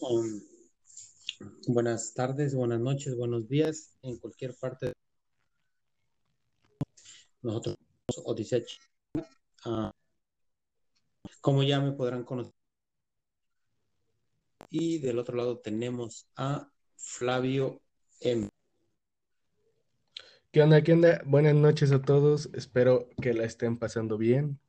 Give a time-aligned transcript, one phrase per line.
[0.00, 0.40] Um,
[1.66, 4.92] buenas tardes, buenas noches, buenos días en cualquier parte.
[7.42, 7.76] Nosotros
[8.24, 8.60] Odisea
[9.66, 9.90] uh,
[11.40, 12.52] como ya me podrán conocer.
[14.70, 17.80] Y del otro lado tenemos a Flavio
[18.20, 18.48] M.
[20.52, 20.82] ¿Qué onda?
[20.82, 21.22] ¿Qué onda?
[21.26, 22.50] Buenas noches a todos.
[22.54, 24.60] Espero que la estén pasando bien.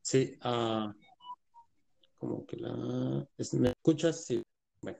[0.00, 0.92] Sí, uh,
[2.22, 3.26] como que la...
[3.54, 4.24] ¿Me escuchas?
[4.24, 4.40] Sí.
[4.80, 4.96] Bueno.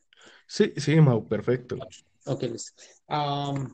[0.49, 1.79] Sí, sí, Mau, perfecto.
[2.27, 2.45] Ok,
[3.11, 3.73] um,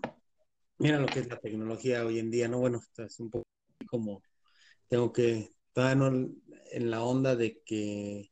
[0.77, 2.59] mira lo que es la tecnología hoy en día, ¿no?
[2.59, 3.47] Bueno, es un poco
[3.87, 4.23] como
[4.87, 6.31] tengo que, todavía no
[6.73, 8.31] en la onda de que,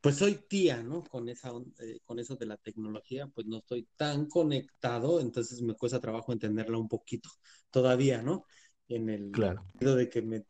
[0.00, 1.04] pues soy tía, ¿no?
[1.04, 5.74] Con, esa, eh, con eso de la tecnología, pues no estoy tan conectado, entonces me
[5.74, 7.28] cuesta trabajo entenderla un poquito
[7.70, 8.46] todavía, ¿no?
[8.88, 9.66] En el claro.
[9.70, 10.46] sentido de que me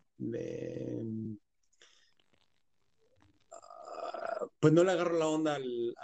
[4.60, 5.94] pues no le agarro la onda al,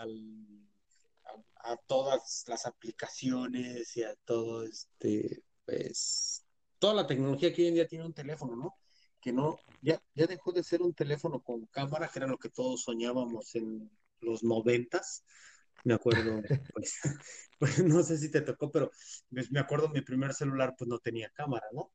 [1.62, 6.44] a, todas las aplicaciones y a todo este, pues,
[6.78, 8.74] toda la tecnología que hoy en día tiene un teléfono, ¿no?
[9.20, 12.48] Que no, ya, ya dejó de ser un teléfono con cámara, que era lo que
[12.48, 15.24] todos soñábamos en los noventas.
[15.84, 16.42] Me acuerdo,
[16.74, 17.00] pues,
[17.58, 18.90] pues, no sé si te tocó, pero
[19.30, 21.92] me acuerdo mi primer celular pues no tenía cámara, ¿no?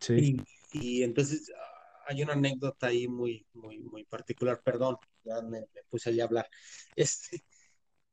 [0.00, 0.36] Sí.
[0.72, 1.50] Y, y entonces
[2.06, 6.48] hay una anécdota ahí muy, muy, muy particular, perdón, ya me, puse ahí a hablar.
[6.96, 7.44] Este,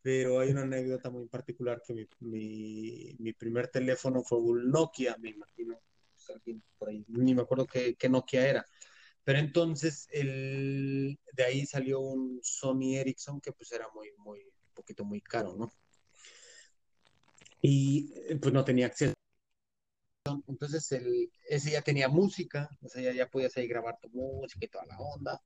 [0.02, 2.08] pero hay una anécdota muy particular que mi,
[3.20, 5.80] mi, primer teléfono fue un Nokia, me imagino,
[6.78, 8.66] pues, ni me acuerdo qué, qué, Nokia era.
[9.24, 14.74] Pero entonces el, de ahí salió un Sony Ericsson que pues era muy, muy, un
[14.74, 15.72] poquito muy caro, ¿no?
[17.62, 19.14] Y pues no tenía acceso
[20.48, 24.66] entonces, el, ese ya tenía música, o sea, ya, ya podías ahí grabar tu música
[24.66, 25.42] y toda la onda.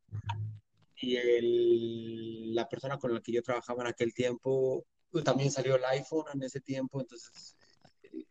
[0.97, 5.75] Y el, la persona con la que yo trabajaba en aquel tiempo, pues, también salió
[5.75, 7.55] el iPhone en ese tiempo, entonces
[8.03, 8.25] eh,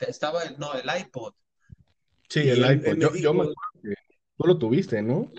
[0.00, 1.34] estaba el, no, el iPod.
[2.28, 2.98] Sí, el iPod.
[2.98, 3.94] yo, yo, me acuerdo que
[4.36, 5.30] tú lo tuviste, ¿no?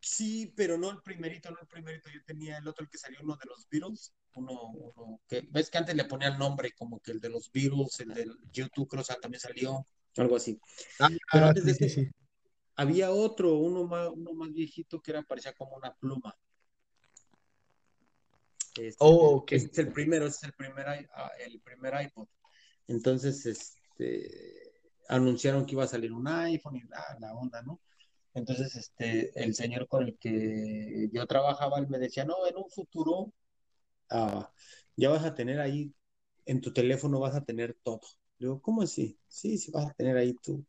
[0.00, 2.10] Sí, pero no el primerito, no el primerito.
[2.10, 4.12] Yo tenía el otro, el que salió uno de los Beatles.
[4.34, 7.50] Uno, uno que ves que antes le ponía el nombre como que el de los
[7.52, 10.58] Beatles, el del YouTube, creo que también salió, algo así.
[11.00, 12.10] Ah, pero antes de sí, sí.
[12.76, 16.34] había otro, uno más, uno más viejito que era parecía como una pluma.
[18.76, 19.52] Este, oh, ok.
[19.52, 22.26] Este es el primero, este es el primer, ah, el primer iPod.
[22.88, 24.72] Entonces, este,
[25.08, 27.80] anunciaron que iba a salir un iPhone y la, la onda, ¿no?
[28.34, 32.70] Entonces, este, el señor con el que yo trabajaba, él me decía, no, en un
[32.70, 33.32] futuro
[34.96, 35.92] ya vas a tener ahí,
[36.46, 38.00] en tu teléfono vas a tener todo.
[38.38, 39.18] Digo, ¿cómo así?
[39.28, 40.64] Sí, sí, vas a tener ahí tu,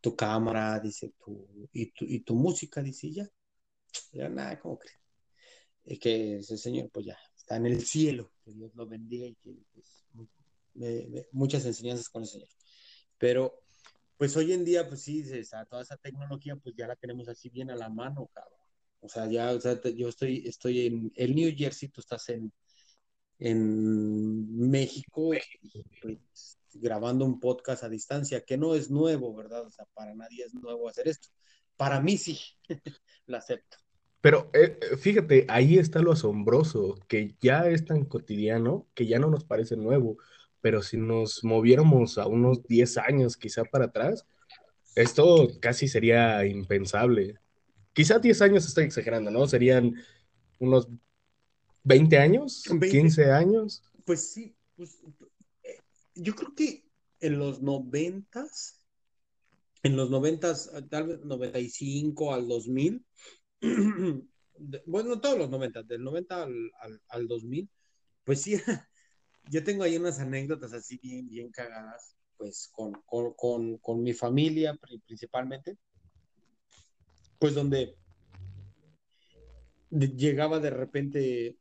[0.00, 3.28] tu cámara, dice, tu, y, tu, y tu música, dice, ya.
[4.12, 4.98] Ya nada, ¿cómo crees?
[5.84, 9.34] Es que ese señor, pues ya, está en el cielo, que Dios lo bendiga y
[9.36, 10.06] que pues,
[11.32, 12.48] muchas enseñanzas con el señor.
[13.18, 13.62] Pero
[14.16, 15.24] pues hoy en día, pues sí,
[15.68, 18.59] toda esa tecnología, pues ya la tenemos así bien a la mano, cabrón.
[19.00, 22.52] O sea, ya, o sea, yo estoy, estoy en el New Jersey, tú estás en,
[23.38, 25.32] en México,
[26.02, 29.66] pues, grabando un podcast a distancia, que no es nuevo, ¿verdad?
[29.66, 31.28] O sea, para nadie es nuevo hacer esto.
[31.76, 32.38] Para mí sí,
[33.26, 33.78] lo acepto.
[34.20, 39.30] Pero eh, fíjate, ahí está lo asombroso, que ya es tan cotidiano que ya no
[39.30, 40.18] nos parece nuevo
[40.60, 44.26] pero si nos moviéramos a unos 10 años quizá para atrás,
[44.94, 47.38] esto casi sería impensable.
[47.92, 49.46] Quizá 10 años estoy exagerando, ¿no?
[49.46, 49.94] Serían
[50.58, 50.88] unos
[51.84, 53.82] 20 años, 15 años.
[54.04, 54.98] Pues sí, pues,
[55.64, 55.78] eh,
[56.14, 56.84] yo creo que
[57.20, 58.46] en los 90,
[59.82, 60.54] en los 90,
[60.88, 63.04] tal vez 95 al 2000,
[64.86, 67.68] bueno, todos los 90, del 90 al, al, al 2000,
[68.24, 68.54] pues sí,
[69.50, 74.78] yo tengo ahí unas anécdotas así bien, bien cagadas, pues con, con, con, mi familia
[75.06, 75.76] principalmente,
[77.40, 77.96] pues donde
[79.90, 81.56] llegaba de repente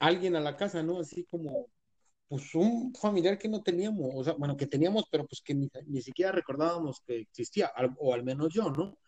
[0.00, 0.98] alguien a la casa, ¿no?
[0.98, 1.68] Así como,
[2.26, 5.68] pues un familiar que no teníamos, o sea, bueno, que teníamos, pero pues que ni,
[5.86, 8.98] ni siquiera recordábamos que existía, o al menos yo, ¿no?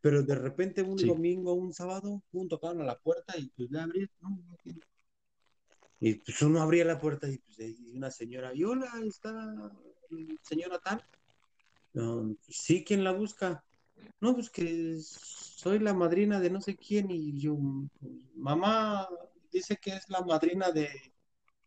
[0.00, 3.80] Pero de repente un domingo, un sábado, un tocaron a la puerta y pues le
[3.80, 4.36] abrí, no,
[6.00, 7.56] y pues uno abría la puerta y pues
[7.94, 9.54] una señora, y hola, está
[10.42, 11.06] señora tal.
[12.48, 13.64] sí, ¿quién la busca?
[14.20, 17.56] No, pues que soy la madrina de no sé quién y yo,
[18.34, 19.08] mamá
[19.50, 20.88] dice que es la madrina de,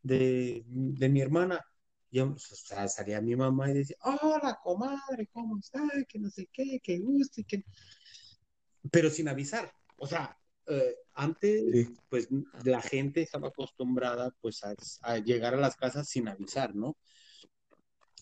[0.01, 1.63] de, mi hermana.
[2.09, 5.81] Y yo, pues, salía mi mamá y decía, hola, comadre, ¿cómo está?
[6.07, 7.63] Que no sé qué, que guste, que...
[8.91, 9.71] pero sin avisar.
[9.97, 10.37] O sea,
[10.67, 11.95] eh, antes, Sí.
[12.09, 12.27] pues
[12.63, 16.97] la gente estaba acostumbrada pues a, a llegar a las casas sin avisar, ¿no?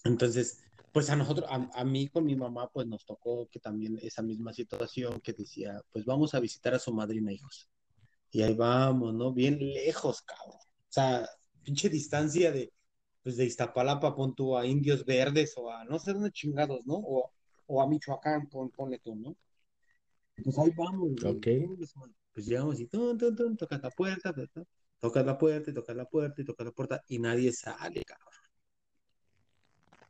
[0.03, 0.59] Entonces,
[0.93, 4.21] pues a nosotros, a, a mí con mi mamá, pues nos tocó que también esa
[4.21, 7.67] misma situación que decía, pues vamos a visitar a su madrina, hijos.
[8.31, 9.33] Y ahí vamos, ¿no?
[9.33, 10.57] Bien lejos, cabrón.
[10.57, 11.27] O sea,
[11.63, 12.71] pinche distancia de,
[13.23, 16.95] pues de Iztapalapa, pon tú a Indios Verdes o a no sé dónde chingados, ¿no?
[16.95, 17.31] O,
[17.65, 19.35] o a Michoacán, pon, ponle tú, ¿no?
[20.43, 21.35] Pues ahí vamos, güey.
[21.35, 21.47] Ok.
[22.33, 24.63] Pues llegamos y tun, tun, tun, tocas la puerta, ta, ta,
[24.99, 28.33] tocas la puerta, y tocas la puerta, y tocas la puerta, y nadie sale, cabrón.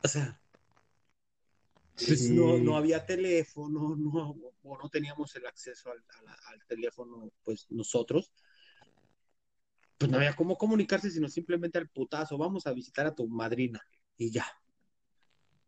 [0.04, 0.43] O sea,
[1.96, 6.04] pues no, no había teléfono, no, o no teníamos el acceso al,
[6.68, 8.32] teléfono, pues nosotros,
[9.98, 13.82] pues no había cómo comunicarse, sino simplemente al putazo, vamos a visitar a tu madrina,
[14.18, 14.46] y ya.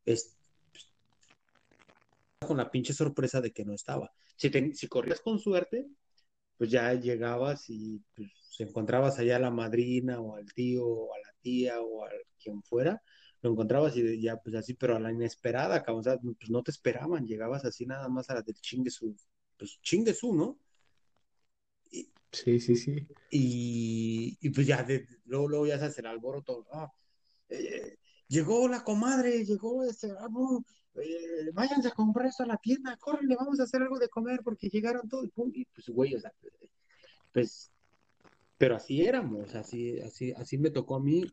[0.05, 0.35] Es,
[2.39, 4.11] con la pinche sorpresa de que no estaba.
[4.35, 5.87] Si, te- si corrías con suerte,
[6.57, 11.19] pues ya llegabas y pues, encontrabas allá a la madrina o al tío o a
[11.19, 13.01] la tía o a quien fuera,
[13.45, 16.63] lo encontrabas y ya pues así, pero a la inesperada, cabrón, o sea, pues no
[16.63, 19.15] te esperaban, llegabas así nada más a la del chingue su,
[19.57, 20.59] pues chingue su, ¿no?
[21.91, 23.07] Y, Sí, sí, sí.
[23.29, 26.91] y, y pues ya, de, luego, luego ya se hace el alboroto, ah,
[27.49, 27.97] eh,
[28.27, 30.65] llegó la comadre, llegó este, ah, no,
[30.95, 34.41] eh, váyanse a comprar esto a la tienda, córrenle, vamos a hacer algo de comer
[34.43, 36.33] porque llegaron todos, y pues güey, o sea,
[37.31, 37.71] pues,
[38.57, 41.25] pero así éramos, así, así, así me tocó a mí.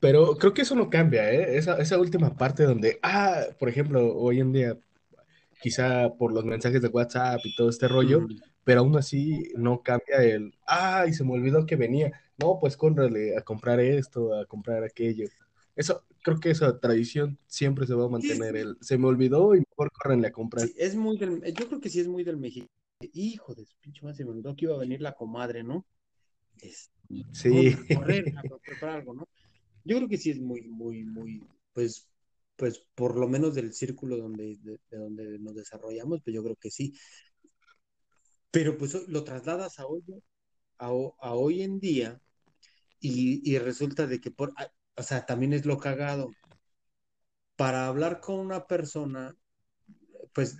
[0.00, 1.56] Pero creo que eso no cambia, ¿eh?
[1.56, 4.78] Esa, esa última parte donde, ah, por ejemplo, hoy en día,
[5.60, 9.82] quizá por los mensajes de WhatsApp y todo este rollo, Mm, pero aún así no
[9.82, 12.12] cambia el, ay, se me olvidó que venía.
[12.38, 15.26] No, pues córrele a comprar esto, a comprar aquello.
[15.76, 18.56] Eso, creo que esa tradición siempre se va a mantener.
[18.56, 20.66] El, se me olvidó y mejor córrenle a comprar.
[20.66, 22.66] sí, es muy del, yo creo que sí es muy del México.
[23.12, 25.84] Hijo de pinche madre, se me olvidó que iba a venir la comadre, ¿no?
[26.60, 26.90] Es,
[27.32, 29.28] Sí, correr a preparar algo, ¿no?
[29.84, 31.42] Yo creo que sí es muy, muy, muy,
[31.72, 32.08] pues,
[32.56, 36.56] pues por lo menos del círculo donde, de, de donde nos desarrollamos, pues yo creo
[36.56, 36.94] que sí.
[38.50, 40.02] Pero pues lo trasladas a hoy,
[40.78, 42.20] a, a hoy en día
[43.00, 46.30] y, y resulta de que por, ah, o sea, también es lo cagado.
[47.56, 49.36] Para hablar con una persona,
[50.34, 50.56] pues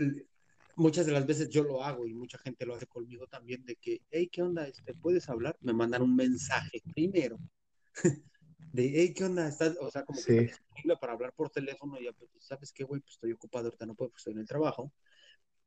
[0.76, 3.76] muchas de las veces yo lo hago y mucha gente lo hace conmigo también, de
[3.76, 4.66] que, hey, ¿qué onda?
[4.68, 5.56] Este, ¿puedes hablar?
[5.60, 7.38] Me mandan un mensaje primero
[8.72, 9.48] de, hey, ¿qué onda?
[9.48, 9.76] ¿Estás?
[9.80, 13.00] O sea, como que sí, para hablar por teléfono y ya, pues, ¿sabes qué, güey?
[13.00, 14.92] Pues estoy ocupado ahorita, no puedo, pues estoy en el trabajo.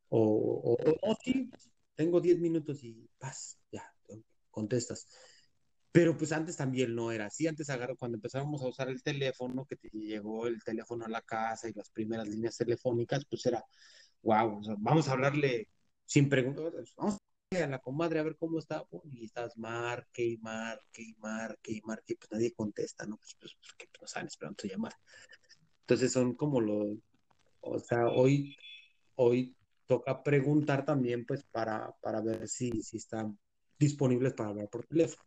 [0.09, 1.49] O, o, sí,
[1.95, 3.93] tengo 10 minutos y paz, ya,
[4.51, 5.07] contestas.
[5.91, 7.47] Pero pues antes también no era así.
[7.47, 11.21] Antes agarró, cuando empezábamos a usar el teléfono, que te llegó el teléfono a la
[11.21, 13.63] casa y las primeras líneas telefónicas, pues era,
[14.23, 15.69] wow, o sea, vamos a hablarle
[16.05, 17.17] sin preguntar, vamos
[17.61, 21.73] a la comadre a ver cómo está, oh, y estás marque y marque y marque
[21.73, 23.17] y marque, y pues nadie contesta, ¿no?
[23.17, 24.97] Pues, pues porque no saben esperando tu llamada.
[25.81, 26.97] Entonces son como los,
[27.61, 28.55] o sea, hoy,
[29.15, 29.55] hoy
[29.87, 33.37] toca preguntar también, pues, para, para ver si, si están
[33.79, 35.23] disponibles para hablar por teléfono,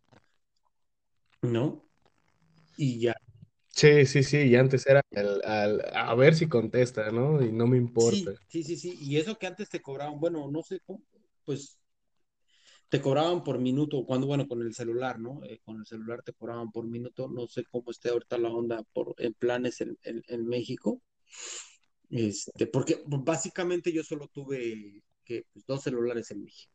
[1.43, 1.83] ¿no?
[2.77, 3.15] Y ya,
[3.69, 4.39] sí, sí, sí.
[4.39, 7.43] Y antes era el- al- a ver si contesta, ¿no?
[7.43, 8.33] Y no me importa.
[8.33, 8.99] sí, sí, sí, sí.
[9.01, 11.03] Y eso que antes te cobraban, bueno, no sé cómo,
[11.45, 11.79] pues
[12.89, 15.43] te cobraban por minuto, cuando, bueno, con el celular, ¿no?
[15.45, 18.83] Eh, con el celular te cobraban por minuto, no sé cómo esté ahorita la onda
[18.93, 21.03] por, en planes en, en, México,
[22.11, 26.73] este, porque básicamente yo solo tuve pues, dos celulares en México.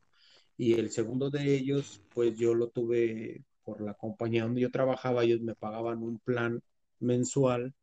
[0.57, 5.23] Y el segundo de ellos, pues yo lo tuve por la compañía donde yo trabajaba,
[5.23, 6.61] ellos me pagaban un plan
[6.99, 7.73] mensual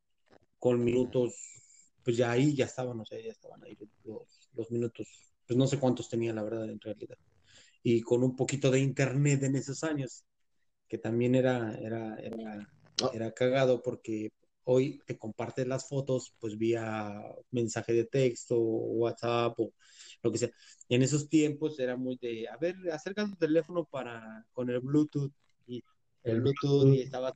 [0.59, 1.35] con minutos,
[2.05, 3.77] pues ya ahí ya estaban, o sea, ya estaban ahí
[4.55, 5.09] los minutos,
[5.47, 7.17] pues no sé cuántos tenía la verdad en realidad.
[7.83, 10.25] Y con un poquito de internet en esos años,
[10.89, 12.69] que también era, era, era,
[13.01, 14.31] No, era cagado porque
[14.65, 19.73] hoy te compartes las fotos pues vía mensaje de texto, WhatsApp o
[20.23, 20.51] lo que sea.
[20.89, 25.33] En esos tiempos era muy de, a ver, acerca tu teléfono para con el Bluetooth
[25.67, 25.83] y
[26.25, 27.35] el Bluetooth y estaba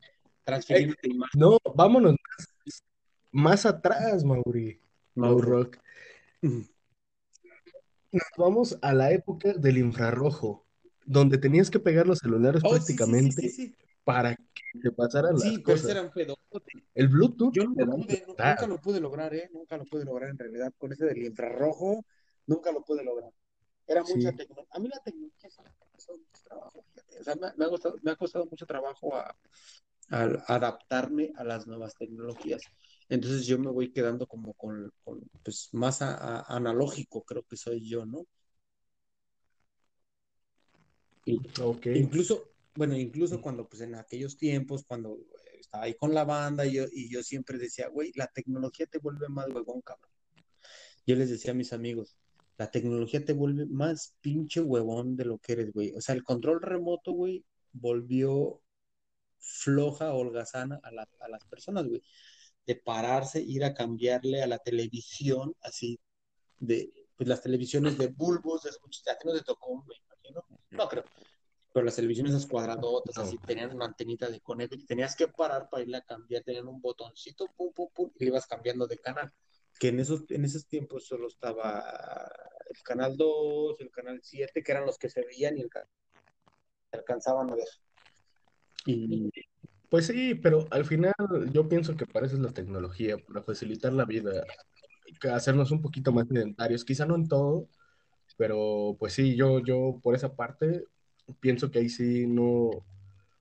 [0.69, 1.33] Eh, transfiriendo imagen.
[1.35, 2.17] no, vámonos
[3.33, 4.81] más atrás, Mauri.
[5.15, 5.79] Mau Mau Rock.
[8.13, 10.67] Nos vamos a la época del infrarrojo,
[11.07, 14.91] donde tenías que pegar los celulares Oh, sí, sí, sí, sí, prácticamente para que te
[14.91, 15.91] pasaran las Sí, pero ese cosas.
[15.93, 16.73] era un pedote.
[16.95, 19.51] El Bluetooth Yo da pude, nunca lo pude lograr, ¿eh?
[19.53, 20.73] Nunca lo pude lograr en realidad.
[20.79, 22.05] Con ese del infrarrojo,
[22.47, 23.31] nunca lo pude lograr.
[23.87, 24.69] Era mucha tecnología.
[24.73, 27.19] A mí la tecnología sí me ha costado mucho trabajo, fíjate.
[27.21, 29.35] O sea, me, me ha costado, me ha costado mucho trabajo a,
[30.11, 32.63] a adaptarme a las nuevas tecnologías.
[33.13, 37.57] Entonces yo me voy quedando como con, con, pues más a- a- analógico, creo que
[37.57, 38.27] soy yo, ¿no?
[41.25, 41.41] Y
[41.95, 45.19] Incluso, bueno, incluso cuando, pues en aquellos tiempos, cuando
[45.61, 48.99] estaba ahí con la banda y yo, y yo siempre decía, güey, la tecnología te
[48.99, 50.11] vuelve más huevón, cabrón.
[51.07, 52.17] Yo les decía a mis amigos,
[52.59, 55.93] la tecnología te vuelve más pinche huevón de lo que eres, güey.
[55.97, 58.63] O sea, el control remoto, güey, volvió
[59.41, 60.91] floja, holgazana a,
[61.25, 62.03] a las personas, güey.
[62.67, 65.99] De pararse, ir a cambiarle a la televisión, así,
[66.59, 70.45] de, pues las televisiones de bulbos, de a no te tocó, me imagino.
[70.71, 71.05] No creo.
[71.73, 75.69] Pero las televisiones esas cuadradotas, así, tenían una antenita de conejo y tenías que parar
[75.71, 78.99] para irle a cambiar, tenían un botoncito, pum, pum, pum, y le ibas cambiando de
[78.99, 79.33] canal
[79.83, 81.85] que en esos, en esos tiempos solo estaba
[82.69, 85.71] el canal 2, el canal 7, que eran los que se veían y el
[86.93, 87.69] alcanzaban a ver.
[88.87, 89.29] Y...
[89.93, 91.13] Pues sí, pero al final
[91.53, 94.43] yo pienso que para eso es la tecnología, para facilitar la vida,
[95.31, 97.69] hacernos un poquito más sedentarios, quizá no en todo,
[98.39, 100.85] pero pues sí, yo, yo por esa parte
[101.41, 102.71] pienso que ahí sí no,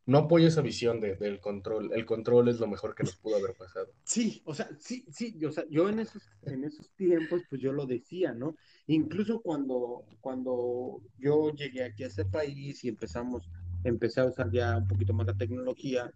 [0.05, 1.89] no apoyo esa visión de, del control.
[1.93, 3.87] El control es lo mejor que nos pudo haber pasado.
[4.03, 7.71] Sí, o sea, sí, sí, o sea, yo en esos, en esos tiempos, pues yo
[7.71, 8.57] lo decía, ¿no?
[8.87, 13.49] Incluso cuando, cuando yo llegué aquí a ese país y empezamos,
[13.85, 16.11] empecé a usar ya un poquito más la tecnología,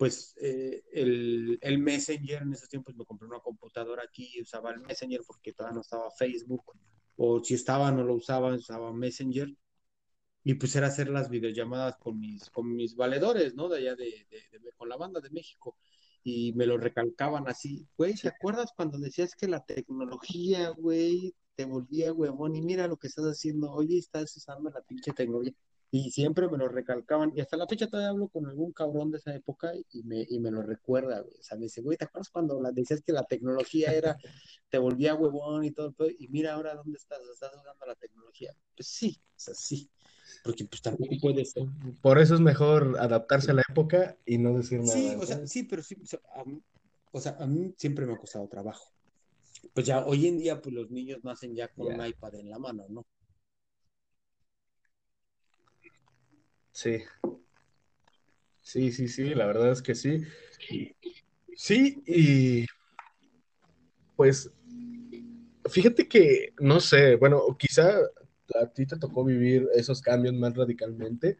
[0.00, 5.20] pues eh, el, Messenger en esos tiempos me compré una computadora aquí, usaba el Messenger
[5.26, 6.72] porque todavía no estaba Facebook,
[7.16, 9.54] o si estaba no lo usaba, usaba Messenger
[10.42, 13.68] y pues era hacer las videollamadas con mis, con mis valedores, ¿no?
[13.68, 14.26] De allá de,
[14.78, 15.76] con la banda de México.
[16.24, 21.66] Y me lo recalcaban así, güey, ¿te acuerdas cuando decías que la tecnología, güey, te
[21.66, 22.56] volvía huevón?
[22.56, 25.52] Y mira lo que estás haciendo, oye, estás usando la pinche tecnología.
[25.90, 27.32] Y siempre me lo recalcaban.
[27.34, 30.38] Y hasta la fecha todavía hablo con algún cabrón de esa época y me, y
[30.38, 31.34] me lo recuerda, güey.
[31.38, 34.16] O sea, me dice, güey, ¿te acuerdas cuando la, decías que la tecnología era,
[34.68, 35.94] te volvía huevón y todo?
[36.18, 38.54] Y mira ahora dónde estás, estás usando la tecnología.
[38.76, 39.90] Pues sí, o sea, sí
[40.42, 41.64] porque pues también puede ser.
[42.00, 44.92] Por eso es mejor adaptarse a la época y no decir nada.
[44.92, 48.92] Sí, o sea, sí, pero sí, o sea, a mí, siempre me ha costado trabajo.
[49.74, 52.58] Pues ya hoy en día, pues los niños nacen ya con un iPad en la
[52.58, 53.06] mano, ¿no?
[56.72, 57.02] Sí.
[58.62, 60.22] Sí, sí, sí, la verdad es que sí.
[61.56, 62.66] Sí, y
[64.16, 64.50] pues
[65.68, 67.98] fíjate que, no sé, bueno, quizá
[68.60, 71.38] a ti te tocó vivir esos cambios más radicalmente,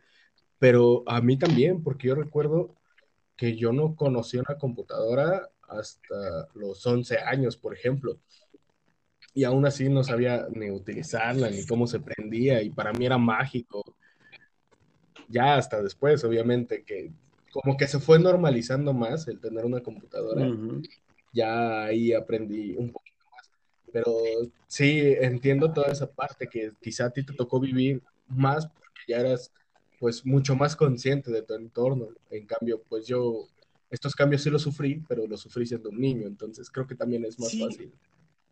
[0.59, 2.77] pero a mí también, porque yo recuerdo
[3.37, 8.21] que yo no conocí una computadora hasta los 11 años, por ejemplo.
[9.33, 13.17] Y aún así no sabía ni utilizarla, ni cómo se prendía, y para mí era
[13.19, 13.97] mágico.
[15.31, 17.13] Ya hasta después, obviamente, que
[17.53, 20.49] como que se fue normalizando más el tener una computadora.
[21.33, 23.11] Ya ahí aprendí un poco
[23.93, 24.13] pero
[24.67, 29.19] sí, entiendo toda esa parte que quizá a ti te tocó vivir más porque ya
[29.19, 29.53] eras
[29.99, 32.09] pues mucho más consciente de tu entorno.
[32.31, 33.47] En cambio, pues yo
[33.91, 37.25] estos cambios sí los sufrí, pero los sufrí siendo un niño, entonces creo que también
[37.25, 37.93] es más fácil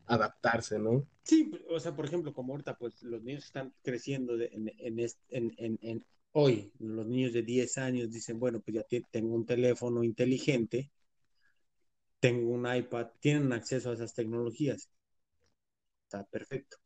[0.06, 1.06] adaptarse, ¿no?
[1.22, 6.04] Sí, o sea, por ejemplo, como ahorita, pues los niños están creciendo en, en, en,
[6.32, 10.90] hoy, los niños de 10 años dicen, bueno, pues ya tengo un teléfono inteligente,
[12.20, 14.90] tengo un iPad, tienen acceso a esas tecnologías
[16.08, 16.78] está perfecto.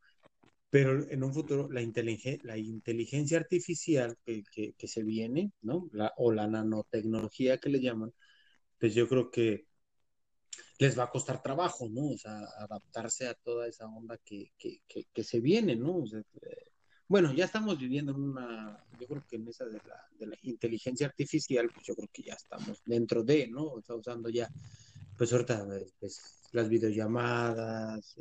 [0.70, 4.42] Pero en un futuro, la, inteligencia, la inteligencia artificial que,
[4.76, 5.88] que, se viene, ¿no?
[5.92, 8.12] La, o la nanotecnología que le llaman,
[8.78, 9.66] pues yo creo que
[10.78, 12.10] les va a costar trabajo, ¿no?
[12.14, 14.80] O sea, adaptarse a toda esa onda que, que,
[15.12, 16.04] que se viene, ¿no?
[16.06, 16.71] Eh,
[17.08, 20.36] bueno, ya estamos viviendo en una, yo creo que en esa de la, de la
[20.42, 23.78] inteligencia artificial, pues yo creo que ya estamos dentro de, ¿no?
[23.78, 24.48] Está usando ya,
[25.16, 25.66] pues ahorita,
[25.98, 28.16] pues, las videollamadas,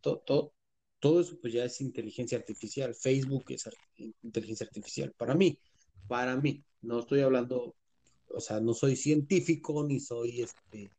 [0.00, 0.52] todo,
[0.98, 2.94] todo, eso pues ya es inteligencia artificial.
[2.94, 3.68] Facebook es
[4.22, 5.12] inteligencia artificial.
[5.16, 5.58] Para mí,
[6.08, 7.76] para mí, no estoy hablando,
[8.28, 10.90] o sea, no soy científico ni soy este,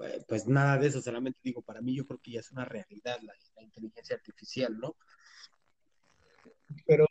[0.00, 2.64] eh, pues nada de eso, solamente digo, para mí yo creo que ya es una
[2.64, 4.96] realidad la, inteligencia artificial, ¿no?
[6.86, 7.06] Pero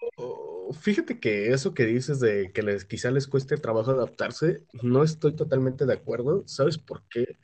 [0.79, 5.35] fíjate que eso que dices de que les, quizá les cueste trabajo adaptarse, no estoy
[5.35, 6.43] totalmente de acuerdo.
[6.47, 7.37] ¿Sabes por qué?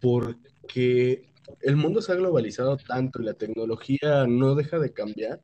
[0.00, 5.42] Porque el mundo se ha globalizado tanto y la tecnología no deja de cambiar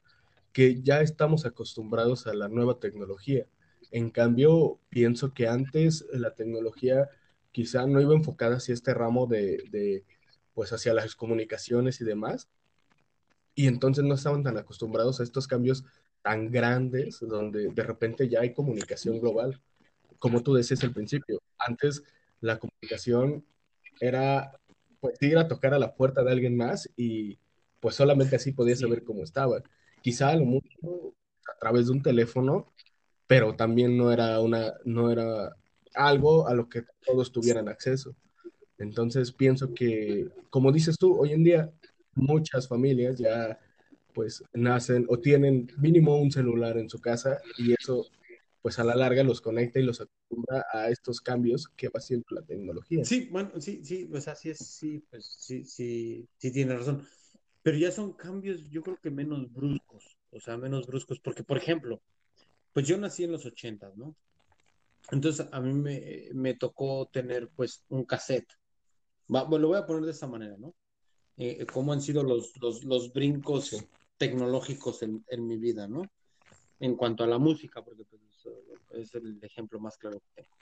[0.52, 3.47] que ya estamos acostumbrados a la nueva tecnología.
[3.90, 7.09] En cambio, pienso que antes la tecnología
[7.52, 10.04] quizá no iba enfocada hacia este ramo de,
[10.54, 12.49] pues hacia las comunicaciones y demás,
[13.54, 15.85] y entonces no estaban tan acostumbrados a estos cambios
[16.25, 19.61] tan grandes donde de repente ya hay comunicación global.
[20.19, 22.02] Como tú decías al principio, antes
[22.40, 23.45] la comunicación
[24.00, 24.59] era
[25.00, 27.38] pues ir a tocar a la puerta de alguien más y
[27.78, 29.62] pues solamente así podía saber cómo estaba.
[30.00, 31.14] Quizá a lo mucho
[31.47, 32.73] a través de un teléfono,
[33.26, 35.54] pero también no era una, no era
[35.95, 38.16] algo a lo que todos tuvieran acceso.
[38.78, 41.71] Entonces pienso que, como dices tú, hoy en día
[42.14, 43.59] muchas familias ya
[44.14, 48.06] pues nacen o tienen mínimo un celular en su casa y eso
[48.62, 52.25] pues a la larga los conecta y los acostumbra a estos cambios que va haciendo
[52.30, 53.04] la tecnología.
[53.04, 57.06] Sí, bueno, sí, sí, pues así es, sí, pues sí, sí, sí tiene razón.
[57.62, 61.59] Pero ya son cambios, yo creo que menos bruscos, o sea, menos bruscos, porque por
[61.59, 62.00] ejemplo,
[62.73, 64.16] pues yo nací en los ochentas, ¿no?
[65.11, 68.50] Entonces a mí me, me tocó tener pues un cassette.
[69.28, 70.75] bueno, lo voy a poner de esta manera, ¿no?
[71.37, 73.76] Eh, cómo han sido los, los, los brincos
[74.16, 76.02] tecnológicos en, en, mi vida, ¿no?
[76.80, 78.23] En cuanto a la música, porque pues,
[78.90, 80.56] es el ejemplo más claro que tengo.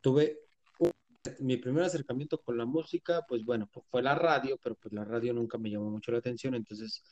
[0.00, 0.40] Tuve
[0.78, 0.92] un,
[1.40, 5.04] mi primer acercamiento con la música, pues bueno, pues fue la radio, pero pues la
[5.04, 7.02] radio nunca me llamó mucho la atención, entonces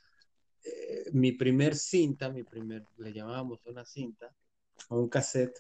[0.65, 4.35] eh, mi primer cinta, mi primer, le llamábamos una cinta,
[4.89, 5.59] o un cassette,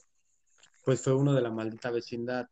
[0.85, 2.49] pues fue uno de la maldita vecindad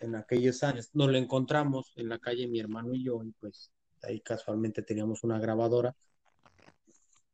[0.00, 0.90] en aquellos años.
[0.94, 3.70] Nos lo encontramos en la calle mi hermano y yo, y pues
[4.02, 5.94] ahí casualmente teníamos una grabadora.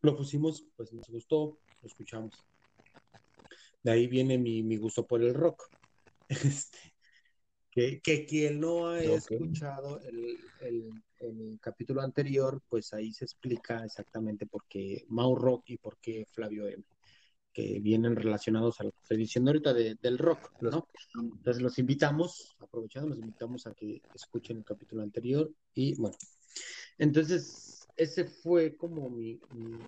[0.02, 2.44] Lo pusimos, pues nos gustó, lo escuchamos.
[3.82, 5.68] De ahí viene mi, mi gusto por el rock.
[6.30, 6.78] Este,
[7.70, 13.84] que, que, quien no ha escuchado el, el, el, capítulo anterior, pues ahí se explica
[13.84, 16.84] exactamente por qué Mau Rock y por qué Flavio M,
[17.52, 20.88] que vienen relacionados a lo que estoy diciendo ahorita de, del rock, ¿no?
[21.14, 26.16] Entonces los invitamos, aprovechando, los invitamos a que escuchen el capítulo anterior y bueno,
[26.98, 29.78] entonces ese fue como mi, mi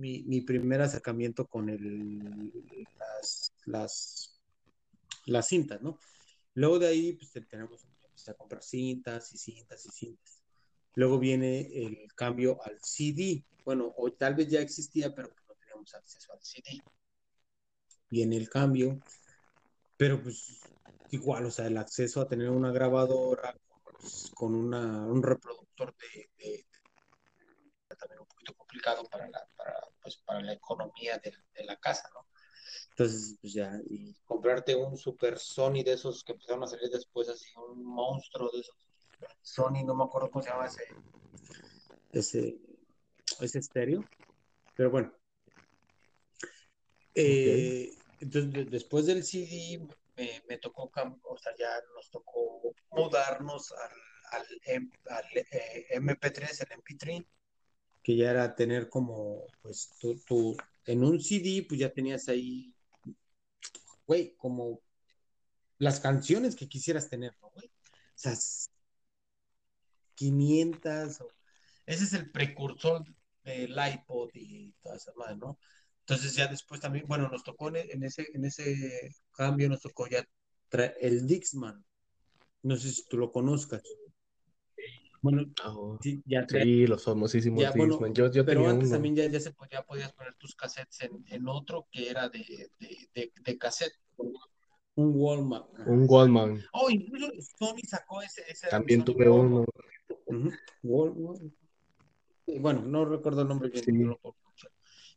[0.00, 2.52] mi, primer acercamiento con el,
[2.98, 4.40] las, las,
[5.26, 5.98] las cintas, ¿no?
[6.54, 7.86] Luego de ahí, pues tenemos,
[8.26, 10.42] a comprar cintas y cintas y cintas.
[10.94, 13.44] Luego viene el cambio al CD.
[13.64, 16.82] Bueno, o tal vez ya existía, pero no teníamos acceso al CD.
[18.10, 18.98] Viene el cambio,
[19.96, 20.60] pero pues
[21.10, 26.66] igual, o sea, el acceso a tener una grabadora pues, con una, un reproductor de,
[28.40, 32.26] poquito complicado para la, para, pues, para la economía de, de, la casa, ¿no?
[32.90, 37.28] Entonces, pues ya, y comprarte un super Sony de esos que empezaron a salir después,
[37.28, 38.76] así, un monstruo de esos.
[39.42, 40.84] Sony, no me acuerdo cómo se llama ese,
[42.12, 42.58] ese,
[43.40, 44.04] ese estéreo,
[44.74, 45.12] pero bueno.
[47.14, 47.98] Eh, okay.
[48.20, 50.90] Entonces, después del CD, me, me, tocó,
[51.22, 54.46] o sea, ya nos tocó mudarnos al, al,
[55.06, 57.26] al eh, MP3, el MP3
[58.02, 59.90] que ya era tener como, pues,
[60.26, 62.74] tú, en un CD, pues ya tenías ahí,
[64.06, 64.80] güey, como
[65.78, 67.66] las canciones que quisieras tener, ¿no, güey?
[67.66, 67.70] O
[68.14, 68.34] sea,
[70.14, 71.28] 500, o...
[71.86, 73.04] ese es el precursor
[73.44, 75.58] del iPod y todas esas madres, ¿no?
[76.00, 80.26] Entonces ya después también, bueno, nos tocó en ese, en ese cambio, nos tocó ya
[81.00, 81.84] el Dixman.
[82.62, 83.82] No sé si tú lo conozcas.
[85.22, 88.96] Bueno, oh, sí, ya sí, los famosísimos ya, bueno, yo, yo pero antes uno.
[88.96, 92.70] también ya, ya, se, ya podías poner tus cassettes en, en otro que era de,
[92.78, 93.92] de, de, de cassette.
[94.94, 95.62] Un Wallman.
[95.86, 96.62] Un Wallman.
[96.72, 98.42] Oh, incluso Sony sacó ese.
[98.48, 99.66] ese también tuve uno.
[100.26, 100.58] Uh -huh.
[100.82, 101.54] Wallman.
[102.58, 103.92] Bueno, no recuerdo el nombre bien, sí.
[103.92, 104.18] no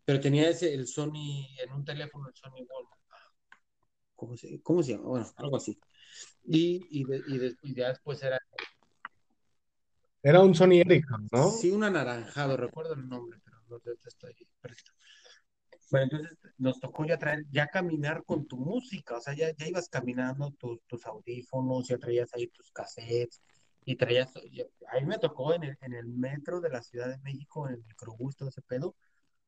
[0.06, 3.00] pero tenía ese, el Sony, en un teléfono, el Sony Wallman.
[4.16, 5.06] ¿Cómo se, cómo se llama?
[5.06, 5.80] Bueno, algo así.
[6.46, 8.40] Y, y, de, y, de, y ya después era
[10.24, 11.50] era un Sony Ericsson, ¿no?
[11.50, 14.92] Sí, un anaranjado, recuerdo el nombre, pero no estoy presto.
[15.92, 19.68] Bueno, entonces nos tocó ya traer, ya caminar con tu música, o sea, ya, ya
[19.68, 23.42] ibas caminando tus, tus audífonos, ya traías ahí tus cassettes,
[23.86, 27.20] y traías, ya, ahí me tocó en el, en el metro de la Ciudad de
[27.20, 28.96] México, en el microbús, todo ese pedo,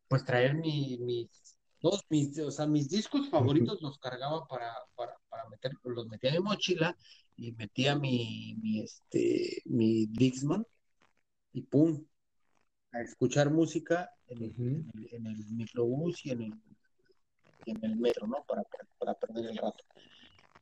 [0.09, 5.17] pues traer mi, mis, todos mis, o sea, mis discos favoritos los cargaba para, para,
[5.29, 6.95] para meter, los metía en mi mochila
[7.37, 10.65] y metía mi, mi, este, mi Dixman
[11.53, 12.05] y pum,
[12.91, 14.91] a escuchar música en el, uh -huh.
[14.93, 16.53] en el, en el microbús y en el,
[17.65, 18.43] y en el metro, ¿no?
[18.47, 19.83] Para, para, para, perder el rato.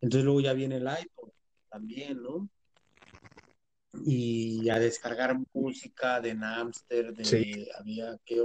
[0.02, 1.30] Entonces luego ya viene el iPod
[1.70, 2.50] también, ¿no?
[4.06, 7.68] Y a descargar música de Napster, de sí.
[7.78, 8.42] había que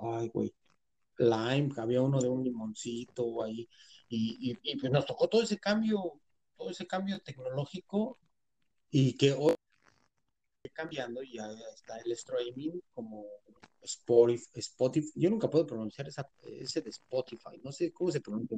[0.00, 0.54] ay güey,
[1.18, 3.68] Lime, había uno de un limoncito ahí,
[4.08, 6.20] y, y, y pues nos tocó todo ese cambio
[6.64, 8.18] todo ese cambio tecnológico
[8.90, 9.54] y que hoy
[10.62, 13.26] está cambiando y ya está el streaming como
[13.82, 15.12] Spotify, Spotify.
[15.14, 18.56] Yo nunca puedo pronunciar esa, ese de Spotify, no sé cómo se pronuncia.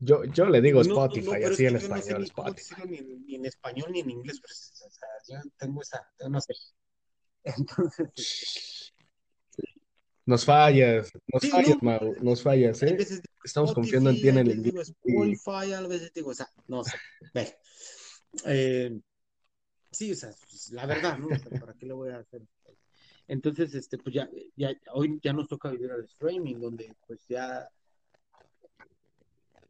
[0.00, 2.04] Yo, yo le digo Spotify, no, no, así en español.
[2.08, 2.74] No sé Spotify.
[2.88, 6.52] Ni, ni, en español ni en inglés, pero, o sea, yo tengo esa, no sé.
[7.44, 8.92] Entonces,
[10.26, 12.94] Nos fallas, nos Sí, fallas, no, Mau, nos fallas, ¿eh?
[12.96, 16.48] veces digo Estamos confiando en ti en el Y Spotify, a veces digo, o sea,
[16.66, 16.96] no sé.
[18.44, 19.00] Eh,
[19.90, 21.28] sí, o sea, pues, la verdad, ¿no?
[21.28, 22.42] O sea, ¿para qué le voy a hacer?
[23.28, 27.68] Entonces, este, pues ya, ya, hoy ya nos toca vivir al streaming, donde pues ya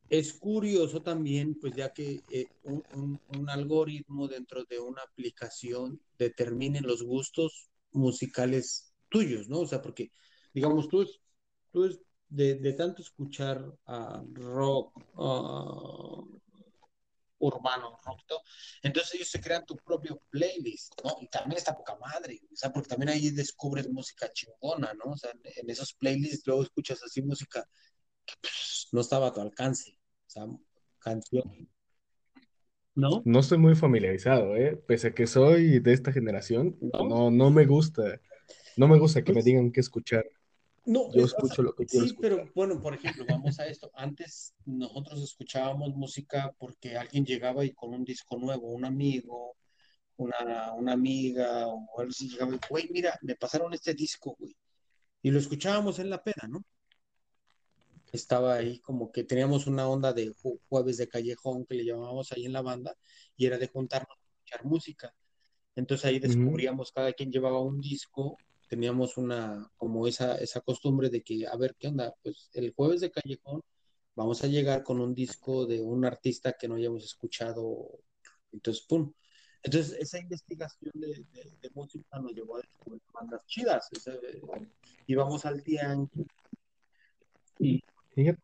[0.09, 6.01] es curioso también, pues ya que eh, un, un- un algoritmo dentro de una aplicación
[6.19, 9.61] determine los gustos musicales tuyos, ¿no?
[9.61, 10.11] O sea, porque,
[10.57, 11.21] digamos, tú, es-
[11.71, 16.23] tú es de, de tanto escuchar ah, rock ah,
[17.39, 18.21] urbano, rock,
[18.83, 21.17] entonces ellos se crean tu propio playlist, ¿no?
[21.21, 25.13] Y también está poca madre, o sea, porque también ahí descubres música chingona, ¿no?
[25.13, 27.69] O sea, en, esos playlists luego escuchas así música
[28.41, 29.99] pues, no estaba a tu alcance.
[30.27, 30.47] O sea,
[31.01, 31.69] canción,
[32.95, 33.25] ¿no?
[33.25, 34.77] no estoy muy familiarizado, ¿eh?
[34.87, 37.05] Pese a que soy de esta generación, ¿No?
[37.09, 38.21] no, no me gusta,
[38.77, 40.25] no me gusta que me Pues, digan qué escuchar.
[40.87, 42.31] No, Yo es- o sea, escucho lo que quiero sí, escuchar.
[42.31, 43.91] pero bueno, por ejemplo, vamos a esto.
[43.95, 49.57] Antes nosotros escuchábamos música porque alguien llegaba y con un disco nuevo, un amigo,
[50.17, 54.57] una, una amiga, o algo así llegaba y, güey, mira, me pasaron este disco, güey.
[55.23, 56.65] Y lo escuchábamos en la peda, ¿no?
[58.13, 62.33] Estaba ahí como que teníamos una onda de ju- jueves de callejón que le llamábamos
[62.33, 62.95] ahí en la banda
[63.37, 65.15] y era de juntarnos a escuchar música.
[65.75, 71.23] Entonces ahí descubríamos, cada quien llevaba un disco, teníamos una, como esa, esa costumbre de
[71.23, 72.15] que, a ver, ¿qué onda?
[72.23, 73.63] Pues el jueves de Callejón
[74.15, 77.89] vamos a llegar con un disco de un artista que no hayamos escuchado,
[78.53, 79.13] entonces, ¡pum!
[79.63, 84.41] Entonces esa investigación de, de- de música nos llevó a descubrir bandas chidas, eh,
[85.07, 86.27] íbamos al tianguis
[87.59, 87.83] y
[88.15, 88.41] Fíjate,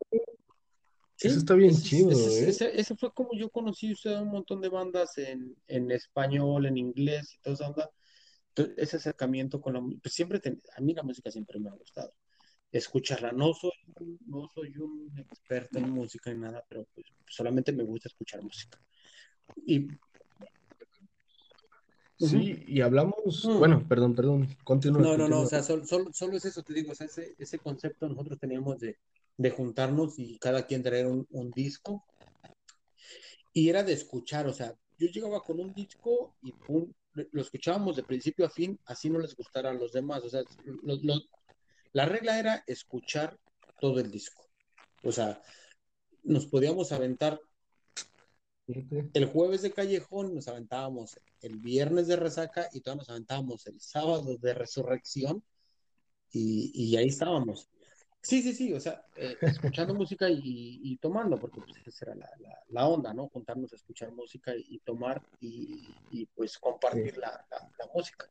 [1.19, 2.49] eso sí, está bien ese, es- ese, chido, es- ¿eh?
[2.49, 6.77] ese, ese fue como yo conocí sea, un montón de bandas en, en español, en
[6.77, 7.91] inglés y toda esa onda.
[8.77, 11.73] Ese acercamiento con la música, pues siempre, te- a mí la música siempre me ha
[11.73, 12.15] gustado.
[12.73, 13.73] Escucharla, no soy,
[14.27, 18.79] no soy un experto en música ni nada, pero pues solamente me gusta escuchar música.
[19.67, 19.89] Y,
[22.19, 25.47] Sí, y hablamos, mm, bueno, perdón, perdón, continúa, no, no, no, o continúa.
[25.47, 28.79] sea, solo, solo, solo es eso, te digo, o sea, ese, ese concepto nosotros teníamos
[28.79, 28.99] de,
[29.37, 32.05] de juntarnos y cada quien traer un, un disco
[33.53, 37.97] y era de escuchar, o sea, yo llegaba con un disco y pum, lo escuchábamos
[37.97, 40.43] de principio a fin, así no les gustara a los demás, o sea,
[40.83, 41.21] lo- lo-
[41.93, 43.39] la regla era escuchar
[43.81, 44.49] todo el disco.
[45.03, 45.43] O sea,
[46.23, 47.39] nos podíamos aventar
[49.13, 53.81] el jueves de Callejón, nos aventábamos el viernes de Resaca y todavía nos aventábamos el
[53.81, 55.45] sábado de Resurrección
[56.31, 57.69] y, y ahí estábamos.
[58.23, 62.15] Sí, sí, sí, o sea, eh, escuchando música y, y tomando, porque pues esa era
[62.15, 63.29] la, la, la onda, ¿no?
[63.29, 68.31] Juntarnos a escuchar música y, y tomar y, y, pues compartir la, la, la, música.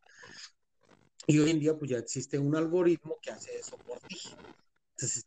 [1.28, 4.18] Y hoy en día pues ya existe un algoritmo que hace eso por ti.
[4.96, 5.26] Entonces,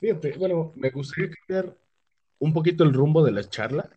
[0.00, 1.76] Fíjate, bueno, me gustaría cambiar
[2.38, 3.90] un poquito el rumbo de la charla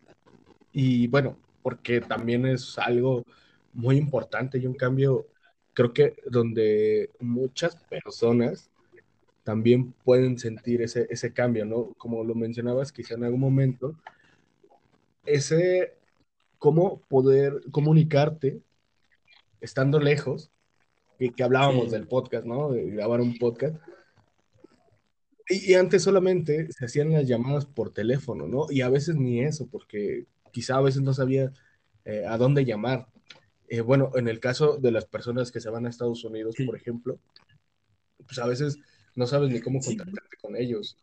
[0.72, 3.24] y bueno, porque también es algo
[3.72, 5.28] muy importante y un cambio,
[5.74, 8.70] creo que donde muchas personas
[9.44, 11.94] también pueden sentir ese, ese cambio, ¿no?
[11.98, 13.96] Como lo mencionabas quizá en algún momento,
[15.24, 15.94] ese
[16.58, 18.60] cómo poder comunicarte
[19.60, 20.50] estando lejos,
[21.20, 22.72] y que hablábamos del podcast, ¿no?
[22.72, 23.76] De grabar un podcast.
[25.48, 28.66] Y, y, antes solamente se hacían las llamadas por teléfono, ¿no?
[28.70, 31.52] Y a veces ni eso, porque quizá a veces no sabía
[32.06, 33.06] eh, a dónde llamar.
[33.72, 36.74] Eh, bueno, en el caso de las personas que se van a Estados Unidos, por
[36.74, 37.20] ejemplo,
[38.26, 38.78] pues a veces
[39.14, 40.96] no sabes ni cómo contactarte con ellos,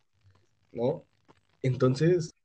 [0.73, 1.05] ¿no?
[1.61, 2.35] Entonces,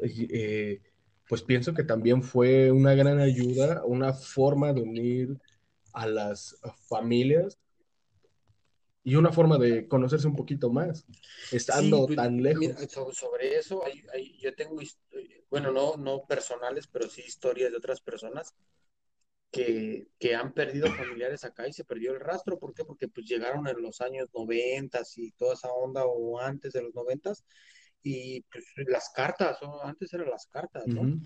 [0.00, 0.80] eh,
[1.28, 5.40] pues pienso que también fue una gran ayuda, una forma de unir
[5.92, 7.58] a las familias
[9.02, 11.04] y una forma de conocerse un poquito más,
[11.50, 12.88] sí estando pues, tan lejos.
[12.88, 14.76] sobre, sobre eso, hay, hay, yo tengo,
[15.50, 18.54] bueno, no, no personales, pero sí historias de otras personas
[19.52, 22.58] que, que, han perdido familiares acá y se perdió el rastro.
[22.58, 22.84] ¿Por qué?
[22.84, 26.94] Porque pues llegaron en los años 90 y toda esa onda o antes de los
[26.94, 27.32] 90
[28.02, 29.80] y pues las cartas, ¿no?
[29.82, 31.02] antes eran las cartas, Uh ¿no?
[31.02, 31.20] -huh.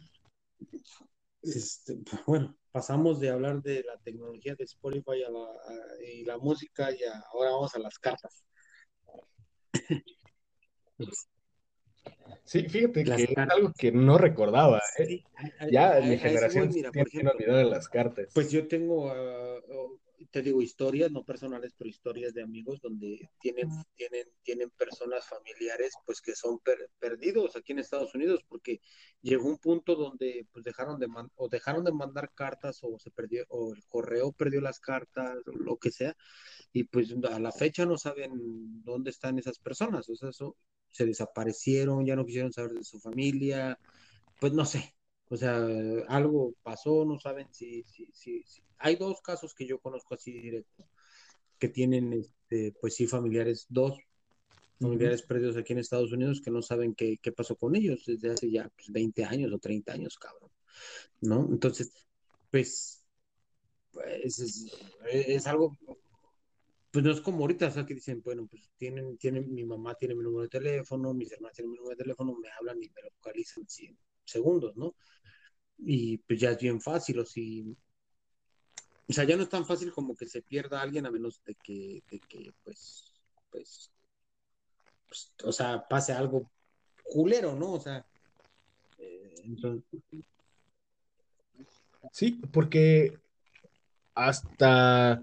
[1.43, 6.39] Este, bueno, pasamos de hablar de la tecnología de Spotify a la, a, y la
[6.39, 8.45] música y a, ahora vamos a las cartas.
[12.47, 13.47] Sí, fíjate las que cartas.
[13.47, 14.81] es algo que no recordaba.
[14.99, 15.07] ¿eh?
[15.07, 15.25] Sí,
[15.59, 18.29] a, ya a, mi a generación voy, mira, tiene ejemplo, que olvidar las cartas.
[18.33, 19.99] Pues yo tengo, uh,
[20.31, 25.95] te digo, historias, no personales, pero historias de amigos donde tienen, tienen, tienen personas familiares
[26.05, 26.61] pues que son
[26.99, 28.81] perdidos aquí en Estados Unidos porque
[29.23, 33.45] llegó un punto donde pues dejaron de o dejaron de mandar cartas o se perdió
[33.49, 36.17] o el correo perdió las cartas o lo que sea
[36.73, 38.31] y pues a la fecha no saben
[38.85, 40.57] dónde están esas personas, o sea, eso
[40.97, 43.79] se desaparecieron, ya no quisieron saber de su familia,
[44.41, 44.95] pues no sé,
[45.29, 45.67] o sea,
[46.09, 48.43] algo pasó, no saben si, si, si,
[48.79, 50.89] Hay dos casos que yo conozco así directo,
[51.59, 53.99] que tienen, este, pues sí, familiares, dos
[54.79, 58.31] familiares perdidos aquí en Estados Unidos que no saben qué, qué pasó con ellos desde
[58.31, 60.51] hace ya pues, 20 años o 30 años, cabrón.
[61.23, 61.49] ¿No?
[61.51, 61.91] Entonces,
[62.51, 63.03] pues,
[63.91, 64.73] pues es,
[65.11, 65.77] es, algo,
[66.97, 69.95] pues no es como ahorita, o sea, que dicen, bueno, pues tienen, tienen, mi mamá
[69.97, 72.89] tiene mi número de teléfono, mis hermanas tienen mi número de teléfono, me hablan y
[72.89, 74.95] me localizan en segundos, ¿no?
[75.77, 77.77] y pues ya es bien fácil, o si,
[79.07, 81.55] o sea, ya no es tan fácil como que se pierda alguien a menos de
[81.57, 83.13] que, de que pues,
[83.51, 83.93] pues,
[85.07, 86.51] pues o sea, pase algo
[87.05, 87.75] culero, ¿no?
[87.75, 88.07] O sea,
[88.97, 90.01] eh, entonces...
[92.11, 93.19] Sí, porque
[94.15, 95.23] hasta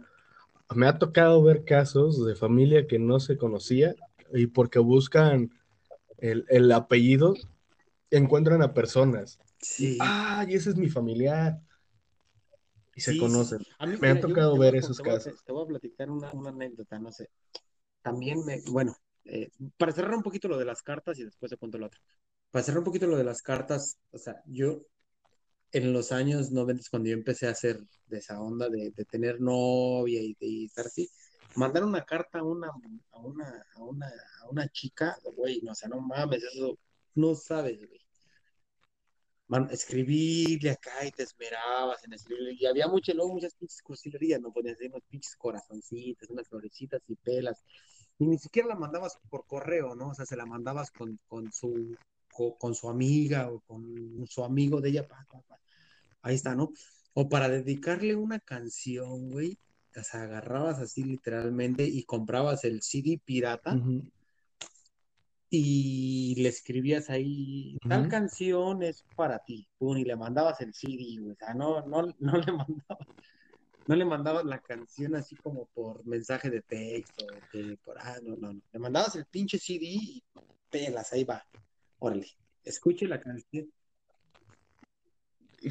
[0.76, 3.96] me ha tocado ver casos de familia que no se conocía
[4.34, 5.52] y porque buscan
[6.18, 7.34] el, el apellido,
[8.10, 9.98] encuentran a personas Sí.
[10.02, 11.60] Ah, y ese es mi familiar.
[12.96, 13.60] Y se conocen.
[14.00, 15.44] me ha tocado ver esos casos.
[15.44, 17.30] te voy a platicar una, anécdota, no sé.
[18.02, 21.58] También me, bueno, eh, para cerrar un poquito lo de las cartas y después te
[21.58, 22.02] cuento lo otro.
[22.52, 24.86] Para cerrar un poquito lo de las cartas, o sea, yo
[25.74, 30.22] en los años 90, cuando yo empecé a hacer de esa onda de, tener novia
[30.22, 31.10] y de estar así,
[31.56, 32.70] mandar una carta a una,
[33.12, 34.08] a una, a una,
[34.42, 36.78] a una chica, güey, no, o sea, no mames, eso
[37.16, 38.04] no sabes, güey
[39.70, 42.56] escribirle acá y te esmerabas en escribirle.
[42.60, 44.52] Y había mucho, luego muchas pinches cursilerías, ¿no?
[44.52, 47.64] Ponías ahí unos pinches corazoncitos, unas florecitas y pelas.
[48.18, 50.10] Y ni siquiera la mandabas por correo, ¿no?
[50.10, 51.96] O sea, se la mandabas con, con su,
[52.32, 55.08] con, su amiga o con su amigo de ella.
[56.24, 56.72] Ahí está, ¿no?
[57.14, 59.60] O para dedicarle una canción, güey.
[59.96, 63.80] O sea, agarrabas así literalmente y comprabas el CD pirata
[65.56, 71.36] y le escribías ahí, tal canción es para ti, y le mandabas el CD, o
[71.36, 73.08] sea, no, no, no le mandabas,
[73.86, 77.28] no le mandabas la canción así como por mensaje de texto,
[77.86, 80.24] por, ah, no, no, no, le mandabas el pinche CD y
[80.72, 81.46] pelas, ahí va,
[82.00, 82.28] órale,
[82.64, 83.72] escuche la canción.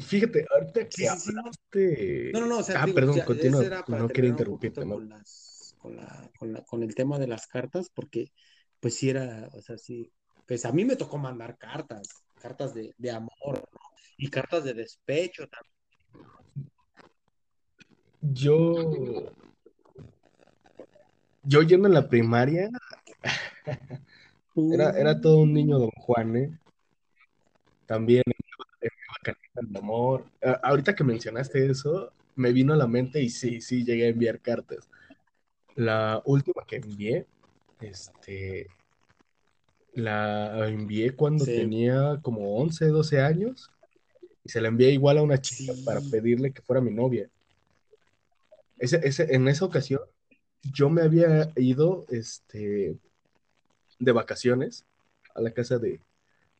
[0.01, 2.39] Fíjate, ahorita que no.
[2.39, 4.95] no, no, o sea, ah, perdón, continúa, no quería interrumpirte, ¿no?
[4.95, 8.31] Con, las, con, la, con, la, con el tema de las cartas, porque
[8.79, 10.11] pues sí era, o sea, sí,
[10.47, 12.07] pues a mí me tocó mandar cartas,
[12.41, 13.79] cartas de, amor, ¿no?
[14.17, 16.71] Y cartas de despecho también.
[18.21, 19.31] Yo,
[21.43, 22.69] yo yendo en la primaria,
[24.55, 26.59] era, era todo un niño don Juan, ¿eh?
[27.85, 28.23] También
[29.55, 30.25] el amor.
[30.61, 34.39] Ahorita que mencionaste eso, me vino a la mente y sí, sí, llegué a enviar
[34.39, 34.89] cartas.
[35.75, 37.25] La última que envié
[37.81, 38.67] este,
[39.93, 43.71] la envié cuando tenía como 11, 12 años
[44.43, 47.29] y se la envié igual a una chica para pedirle que fuera mi novia.
[48.77, 50.01] Ese, ese, en esa ocasión
[50.61, 52.97] yo me había ido este,
[53.99, 54.85] de vacaciones
[55.35, 55.99] a la casa de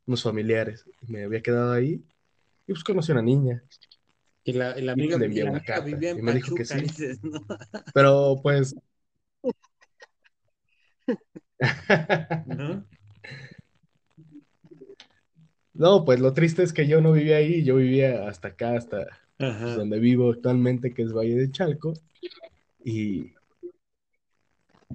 [0.05, 0.85] unos familiares.
[1.07, 2.03] Me había quedado ahí
[2.67, 3.63] y pues conocí a una niña.
[4.43, 6.85] Y la, la amiga, le envié una carta y me dijo que sí.
[7.93, 8.75] Pero pues
[12.45, 12.85] ¿No?
[15.73, 16.05] ¿No?
[16.05, 19.75] pues lo triste es que yo no vivía ahí, yo vivía hasta acá, hasta pues,
[19.75, 21.93] donde vivo actualmente, que es Valle de Chalco.
[22.83, 23.33] Y,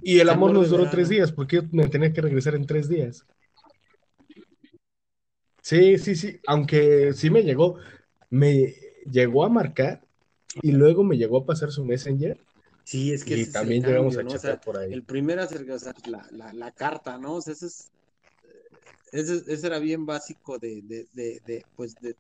[0.02, 2.88] y el amor nos duró tres días, porque yo me tenía que regresar en tres
[2.88, 3.26] días.
[5.68, 7.76] Sí, sí, sí, aunque sí me llegó,
[8.31, 10.02] me llegó a marcar
[10.62, 12.38] y luego me llegó a pasar su messenger
[12.85, 14.94] Sí, es que y también llegamos a chatear por ahí.
[14.94, 17.35] El primer acercamiento, sea, la, la, la, carta, ¿no?
[17.35, 17.92] O sea, ese es,
[19.12, 22.16] ese, ese era bien básico de, de, de, de pues, de,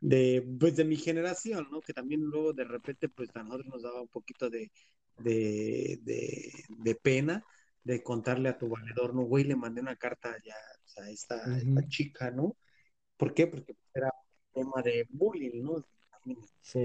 [0.00, 1.80] de, pues, de mi generación, ¿no?
[1.80, 4.72] Que también luego de repente, pues, a nosotros nos daba un poquito de,
[5.20, 7.44] de, de, de pena
[7.84, 11.88] de contarle a tu valedor, no, güey, le mandé una carta ya, sea, esta, esta
[11.88, 12.56] chica, ¿no?
[13.16, 13.46] ¿Por qué?
[13.46, 14.10] Porque era
[14.52, 15.84] un tema de bullying, ¿no?
[16.60, 16.84] Sí.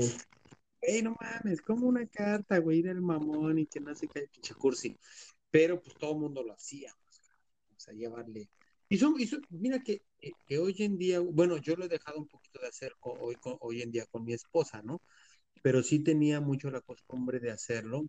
[0.82, 4.54] Ey, no mames, como una carta, güey, del mamón y que no sé qué, pinche
[4.54, 4.98] cursi.
[5.50, 6.94] Pero pues todo el mundo lo hacía,
[7.76, 8.50] o sea, llevarle.
[8.90, 9.16] Y, son,
[9.50, 10.04] mira que,
[10.46, 13.82] que, hoy en día, bueno, yo lo he dejado un poquito de hacer hoy, hoy
[13.82, 15.02] en día con mi esposa, ¿no?
[15.62, 18.06] pero sí tenía mucho la costumbre de hacerlo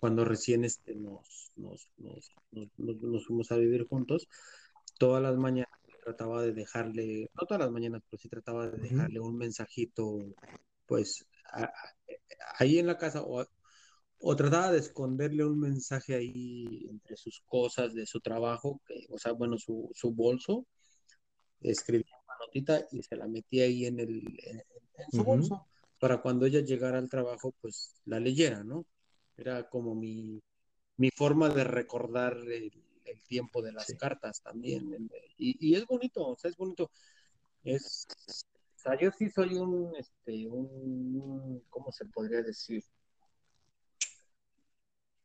[0.00, 2.32] cuando recién este, nos, nos, nos,
[2.78, 4.28] nos, fuimos a vivir juntos.
[4.98, 5.70] Todas las mañanas
[6.02, 10.18] trataba de dejarle, no todas las mañanas, pero sí trataba de dejarle un mensajito,
[10.86, 11.26] pues,
[12.58, 13.46] ahí en la casa o,
[14.18, 19.18] o, trataba de esconderle un mensaje ahí entre sus cosas de su trabajo, que, o
[19.18, 20.66] sea, bueno, su, su bolso,
[21.60, 24.64] escribía una notita y se la metía ahí en, el, en,
[25.12, 25.66] su bolso
[25.98, 28.86] para cuando ella llegara al trabajo, pues la leyera, ¿no?
[29.40, 30.42] Era como mi,
[30.96, 32.70] mi forma de recordar el,
[33.26, 35.10] tiempo de las cartas también.
[35.36, 36.90] Y, es bonito, o sea, es bonito.
[37.64, 42.84] Es, o sea, yo sí soy un, este, un, ¿cómo se podría decir?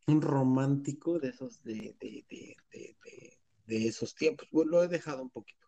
[0.08, 4.48] Un romántico de esos, de, de, de, de esos tiempos.
[4.52, 5.66] Bueno, lo he dejado un poquito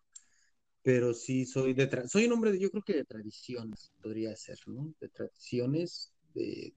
[0.88, 4.58] pero sí soy de soy un hombre de, yo creo que de tradiciones podría ser,
[4.66, 4.94] ¿no?
[5.00, 6.72] De tradiciones de,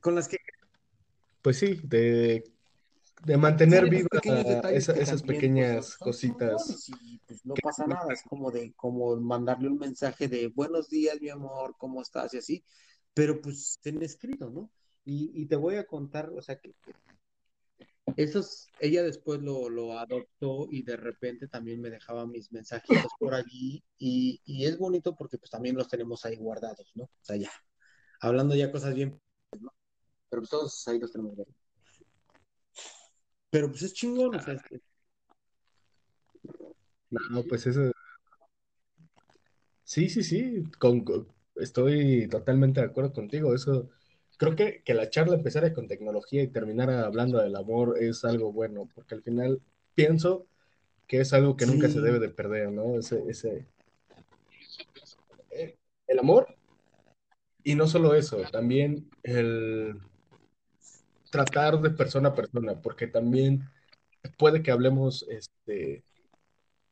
[0.00, 0.38] Con, las que
[1.42, 2.44] pues sí, de,
[3.24, 4.08] de mantener viva
[4.70, 6.88] esas pequeñas pues, cositas.
[7.02, 11.20] Y, pues, no pasa nada, es como de como mandarle un mensaje de buenos días,
[11.20, 12.34] mi amor, ¿cómo estás?
[12.34, 12.64] y así,
[13.14, 14.70] pero pues en escrito, ¿no?
[15.04, 16.74] Y, y te voy a contar, o sea, que
[18.16, 23.34] esos, ella después lo, lo, adoptó y de repente también me dejaba mis mensajitos por
[23.34, 27.04] allí y, y, es bonito porque pues también los tenemos ahí guardados, ¿no?
[27.04, 27.50] O sea, ya,
[28.20, 29.20] hablando ya cosas bien,
[29.60, 29.72] ¿no?
[30.30, 31.34] Pero pues todos ahí los tenemos.
[33.50, 34.80] Pero pues es chingón, o sea, este
[37.30, 37.90] No, pues eso...
[39.84, 41.04] Sí, sí, sí, con,
[41.56, 43.88] estoy totalmente de acuerdo contigo, eso
[44.36, 48.52] creo que, que la charla empezara con tecnología y terminara hablando del amor es algo
[48.52, 49.62] bueno, porque al final
[49.94, 50.46] pienso
[51.06, 52.98] que es algo que nunca se debe de perder, ¿no?
[52.98, 53.66] Ese, ese,
[55.50, 55.74] eh,
[56.06, 56.57] el amor
[57.68, 60.00] y no solo eso, también el
[61.30, 63.68] tratar de persona a persona, porque también
[64.38, 66.02] puede que hablemos este,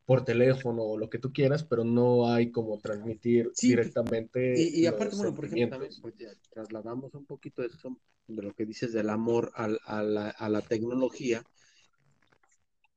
[0.04, 4.52] por teléfono o lo que tú quieras, pero no hay como transmitir directamente.
[4.60, 6.14] Y, y aparte, bueno, por ejemplo, también pues,
[6.50, 10.48] trasladamos un poquito de eso, de lo que dices del amor a, a, la, a
[10.50, 11.42] la tecnología.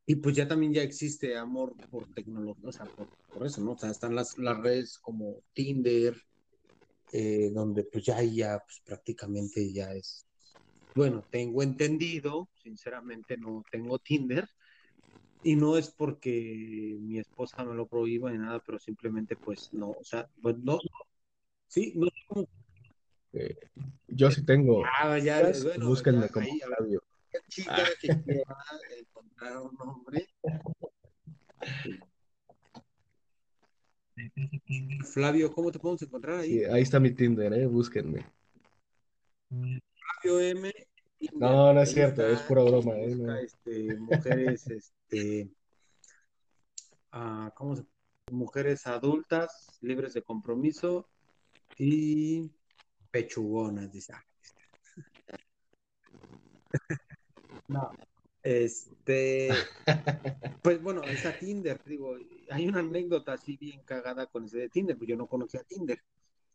[0.05, 3.71] Y pues ya también ya existe amor por tecnología, o sea, por, eso, ¿no?
[3.71, 6.21] O sea, están las, las redes como Tinder,
[7.11, 10.25] eh, donde pues ya, ya pues prácticamente ya es,
[10.95, 14.47] bueno, tengo entendido, sinceramente no tengo Tinder,
[15.43, 19.91] y no es porque mi esposa me lo prohíba ni nada, pero simplemente pues no,
[19.91, 20.79] o sea, pues no,
[21.67, 22.07] sí, no
[23.33, 23.57] eh,
[24.07, 24.83] yo sí tengo.
[24.85, 27.03] Ah, ya, bueno, búsquenme como Flavio.
[27.31, 27.89] Qué chica ah.
[28.01, 28.57] que quiera
[28.97, 30.27] encontrar un hombre.
[35.05, 36.59] Flavio, ¿cómo te podemos encontrar ahí?
[36.59, 38.25] Sí, ahí está mi Tinder, eh, búsquenme.
[39.49, 40.71] Flavio M
[41.33, 42.93] no, no es cierto, es pura broma.
[42.95, 43.15] ¿eh?
[43.43, 45.49] este, mujeres, este,
[47.11, 47.83] ah, ¿cómo se
[48.31, 51.09] Mujeres adultas, libres de compromiso
[51.77, 52.51] y
[53.11, 54.13] pechugonas, dice.
[57.67, 57.91] No,
[58.41, 59.49] este,
[60.63, 62.17] pues bueno, esa Tinder, digo,
[62.49, 66.01] hay una anécdota así bien cagada con ese de Tinder, pues yo no conocía Tinder.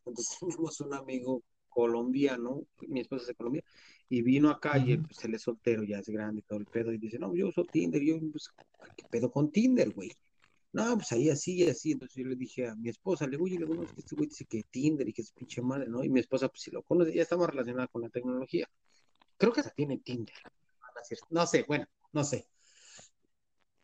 [0.04, 3.64] Entonces tuvimos un amigo colombiano, mi esposa es de Colombia,
[4.08, 6.98] y vino acá y pues, él es soltero, ya es grande todo el pedo, y
[6.98, 8.48] dice, no, yo uso Tinder, yo, pues,
[8.96, 10.12] ¿qué pedo con Tinder, güey?
[10.72, 13.44] No, pues ahí así y así, entonces yo le dije a mi esposa, le digo,
[13.44, 16.02] oye, le digo, que este güey dice que Tinder y que es pinche madre, ¿no?
[16.02, 18.68] Y mi esposa, pues si lo conoce, ya estamos relacionados con la tecnología.
[19.36, 20.34] Creo que hasta tiene Tinder.
[21.30, 22.48] No sé, bueno, no sé.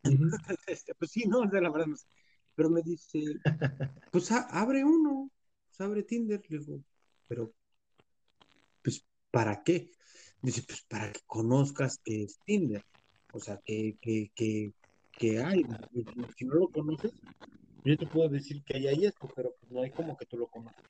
[0.66, 2.06] Este, pues sí, no, la verdad no sé.
[2.54, 3.20] Pero me dice,
[4.12, 5.30] pues abre uno,
[5.68, 6.42] pues abre Tinder.
[6.48, 6.80] Le digo,
[7.28, 7.52] pero,
[8.82, 9.90] pues, ¿para qué?
[10.42, 12.84] Dice, pues para que conozcas que es Tinder.
[13.32, 14.72] O sea, que, que, que,
[15.12, 15.64] que hay.
[16.36, 17.12] Si no lo conoces,
[17.84, 20.46] yo te puedo decir que hay esto, pero pues no hay como que tú lo
[20.48, 20.84] conozcas.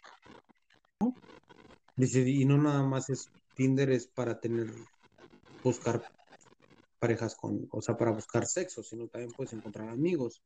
[1.96, 4.68] Dice, y no nada más es Tinder, es para tener,
[5.62, 6.02] buscar
[7.00, 10.42] parejas con, o sea, para buscar sexo, sino también puedes encontrar amigos.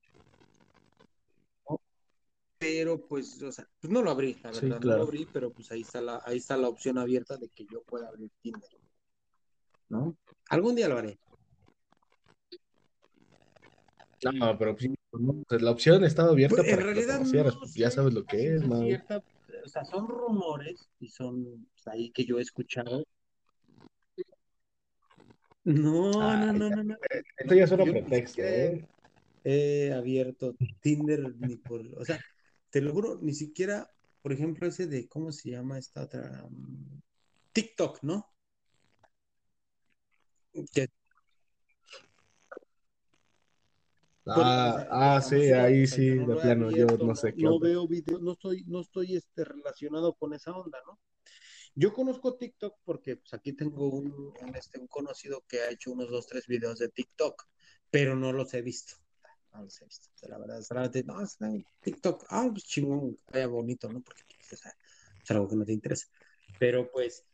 [2.58, 5.70] Pero pues, o sea, pues no lo abrí, la verdad, no lo abrí, pero pues
[5.70, 8.70] ahí está la, ahí está la opción abierta de que yo pueda abrir Tinder.
[9.88, 10.16] ¿no?
[10.48, 11.18] Algún día lo haré.
[14.32, 17.20] No, pero pues, la opción estaba abierta pues, en realidad
[17.58, 22.38] pues, ya sabes lo que es, o sea, son rumores y son ahí que yo
[22.38, 23.04] he escuchado.
[25.64, 26.96] No, no, no, no, no.
[27.38, 28.86] Esto ya es un pretexto, ¿eh?
[29.44, 32.18] he abierto Tinder ni por, o sea,
[32.70, 33.90] te lo juro, ni siquiera,
[34.22, 36.46] por ejemplo, ese de, ¿cómo se llama esta otra?
[36.48, 37.00] Mm,
[37.52, 38.30] TikTok, ¿no?
[40.72, 40.88] Que,
[44.26, 48.32] Ah, ah, sí, ahí sí, de plano, yo no sé qué no veo videos, no
[48.32, 50.98] estoy, no estoy este, relacionado con esa onda, ¿no?
[51.76, 55.92] Yo conozco TikTok porque pues, aquí tengo un, un, este, un conocido que ha hecho
[55.92, 57.48] unos dos, tres videos de TikTok,
[57.90, 58.94] pero no los he visto.
[59.52, 60.08] No los he visto.
[60.28, 64.00] La verdad, solamente, no, está en TikTok, ah, pues chingón, vaya bonito, ¿no?
[64.02, 64.72] Porque pues, o sea,
[65.22, 66.06] es algo que no te interesa.
[66.60, 67.24] Pero pues,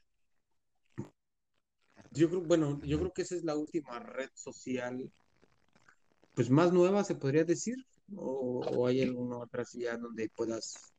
[2.13, 5.13] yo creo, bueno, yo creo que esa es la última red social,
[6.35, 7.77] pues más nueva, se podría decir,
[8.17, 10.95] o, o hay alguna otra ya donde puedas,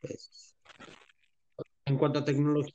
[0.00, 0.54] pues,
[1.88, 2.74] en cuanto a tecnología.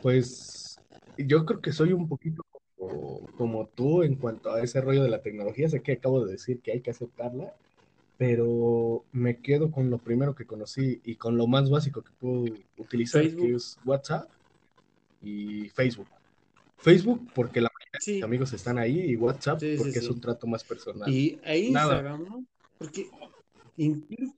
[0.00, 0.78] Pues
[1.16, 5.10] yo creo que soy un poquito como, como tú en cuanto a ese rollo de
[5.10, 5.68] la tecnología.
[5.68, 7.54] Sé que acabo de decir que hay que aceptarla,
[8.18, 12.44] pero me quedo con lo primero que conocí y con lo más básico que puedo
[12.78, 14.28] utilizar, que es WhatsApp
[15.22, 16.08] y Facebook.
[16.78, 20.08] Facebook porque la mayoría de mis amigos están ahí y WhatsApp sí, sí, porque es
[20.08, 21.08] un trato más personal.
[21.08, 21.38] Y
[21.70, 21.94] Nada.
[21.94, 22.44] Instagram, ¿no?
[22.78, 23.08] Porque
[23.76, 24.34] incluso,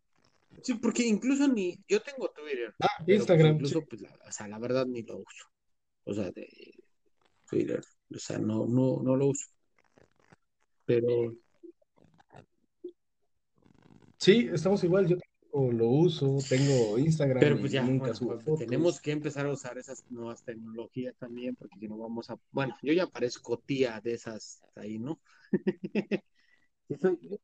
[0.65, 3.55] sí, porque incluso ni, yo tengo Twitter, Ah, pues Instagram, sí.
[3.55, 5.47] incluso, pues, la, o sea, la verdad ni lo uso.
[6.05, 6.49] O sea, de
[7.49, 7.81] Twitter,
[8.15, 9.47] o sea, no, no, no lo uso.
[10.85, 11.35] Pero,
[14.19, 15.07] Sí, estamos igual.
[15.07, 15.19] Yo
[15.53, 19.53] lo uso, tengo Instagram pero pues ya, nunca bueno, subo pues, tenemos que empezar a
[19.53, 24.01] usar esas nuevas tecnologías también, porque si no vamos a, bueno, yo ya parezco tía
[24.03, 25.21] de esas ahí, ¿no?
[26.89, 27.39] Sí soy-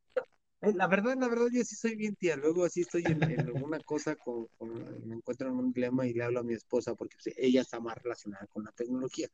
[0.63, 2.37] La verdad, la verdad, yo sí soy bien tía.
[2.37, 6.13] Luego así estoy en, en alguna cosa, con, con- me encuentro en un dilema y
[6.13, 9.29] le hablo a mi esposa porque pues, ella está más relacionada con la tecnología.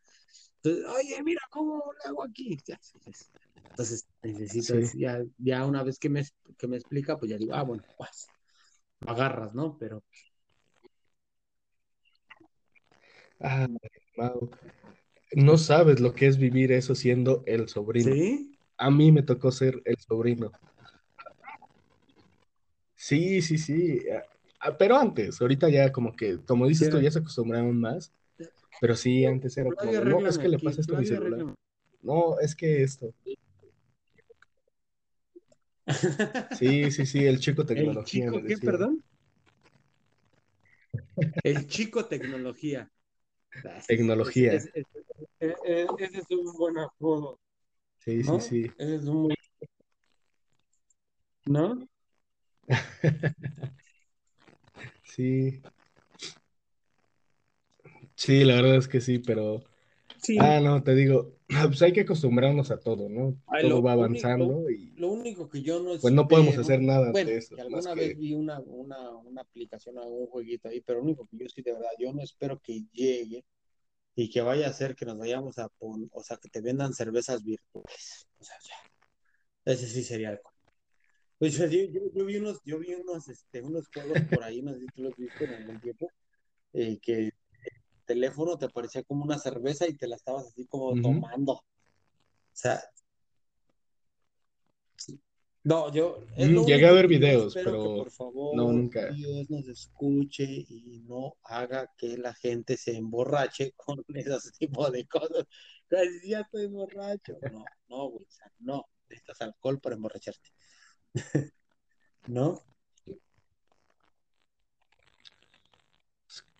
[0.62, 2.57] Entonces, oye, mira cómo le hago aquí.
[2.66, 3.31] Ya, Entonces,
[3.70, 4.99] entonces necesitas, Sí.
[5.01, 6.22] ya, ya una vez que me,
[6.59, 8.33] que me explica, pues ya digo, ah, bueno, pues,
[9.01, 9.79] lo agarras, ¿no?
[9.79, 10.05] Pero,
[13.41, 13.66] Ah,
[14.16, 14.51] Mau,
[15.37, 18.11] no sabes lo que es vivir eso siendo el sobrino.
[18.12, 18.59] ¿sí?
[18.79, 20.55] A mí me tocó ser el sobrino.
[23.07, 24.01] Sí, sí, sí.
[24.11, 24.25] ah,
[24.59, 28.13] ah, Pero antes, ahorita ya como que, como dices tú, ya se acostumbraron más.
[28.81, 31.55] Pero sí, antes era como no, es que le pasa esto a mi celular.
[32.03, 33.15] No, es que esto.
[36.59, 39.05] Sí, sí, sí, el chico ¿El tecnología chico qué, perdón?
[41.45, 42.91] El chico tecnología.
[43.55, 44.53] Ah, Ese es, es- Tecnología.
[44.55, 44.85] es- es-
[45.39, 47.39] es- es- ese es un buen apodo,
[47.99, 48.41] Sí, sí, ¿no?
[48.41, 48.73] sí.
[48.79, 49.33] Ese es un
[51.45, 51.87] ¿no?
[55.05, 55.62] Sí,
[58.14, 59.62] sí, la verdad es que sí, pero,
[60.23, 61.37] Sí, ah, no, te digo,
[61.69, 63.41] pues hay que acostumbrarnos a todo, ¿no?
[63.47, 66.59] Ay, Todo lo va único, avanzando y lo único que yo no pues no podemos
[66.59, 69.43] hacer espero, nada bueno, ante eso, que más alguna vez que, vi una, una, una
[69.43, 72.59] aplicación, algún jueguito ahí, pero lo único que yo sí de verdad, yo no espero
[72.61, 73.45] que llegue
[74.17, 76.93] y que vaya a ser que nos vayamos a poner, o sea, que te vendan
[76.95, 78.27] cervezas virtuales.
[78.39, 80.56] O sea, ya, ese sí sería algo.
[81.39, 84.72] Pues yo, yo, yo vi unos, yo vi unos, este, unos juegos por ahí, no
[84.72, 86.11] sé si tú los viste en algún tiempo,
[86.72, 87.32] eh, que el
[88.07, 91.53] teléfono te parecía como una cerveza y te la estabas así como tomando.
[91.53, 91.64] O
[92.53, 92.80] sea,
[95.66, 99.11] no, yo, Mm, llegué a ver videos, espero que pero por no, favor nunca.
[99.11, 105.09] Dios nos escuche y no haga que la gente se emborrache con ese tipo de
[105.09, 105.45] cosas.
[106.24, 107.39] Ya estoy borracho.
[107.51, 110.51] No, no, güey, o sea, no, necesitas alcohol para emborracharte,
[112.29, 112.62] ¿no?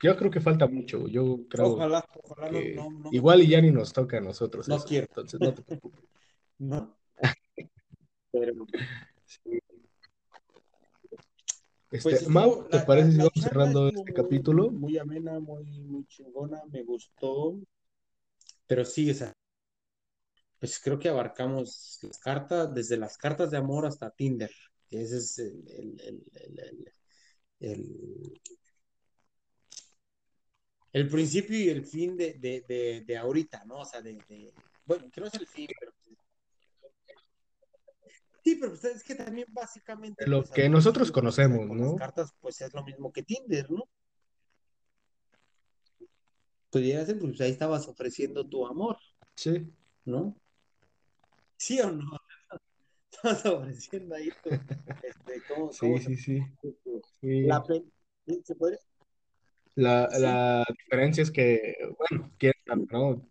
[0.03, 3.61] Yo creo que falta mucho, yo creo Ojalá, ojalá no, que no, igual y ya
[3.61, 6.05] ni nos toca a nosotros no eso, quiero, entonces no te preocupes.
[6.59, 6.97] ¿no?
[8.31, 8.67] Pero,
[9.25, 9.59] Sí.
[11.89, 14.71] pues Este, Mau, ¿te la, la, parece si vamos cerrando estuvo este muy, capítulo?
[14.71, 17.59] muy amena, muy, muy chingona, me gustó,
[18.67, 19.33] pero sí, o sea,
[20.59, 24.51] pues creo que abarcamos las cartas, desde las cartas de amor hasta Tinder.
[24.91, 26.93] Ese es el, el,
[27.61, 28.41] el,
[30.93, 33.81] el, principio y el fin de, de, de, de ahorita, ¿no?
[33.81, 34.55] O sea, de,
[34.85, 35.93] bueno, que no es el fin, pero
[38.45, 41.97] sí, pero pues, es que también básicamente, lo pues que nosotros conocemos, con las ¿no?
[41.97, 43.89] cartas, pues es lo mismo que Tinder, ¿no?
[46.71, 48.97] Pudiera ser, pues ahí estabas ofreciendo tu amor,
[49.35, 49.71] Sí,
[50.05, 50.37] ¿no?
[51.57, 52.05] ¿Sí o no?
[53.11, 56.43] Estabas ofreciendo ahí tu, este, ¿cómo, cómo sí, se sí,
[57.21, 57.43] sí.
[57.47, 57.85] La sí.
[58.27, 58.79] pe- ¿Se podría?
[59.75, 62.53] La, Sí, la diferencia es que, bueno, quién
[62.91, 63.23] ¿no?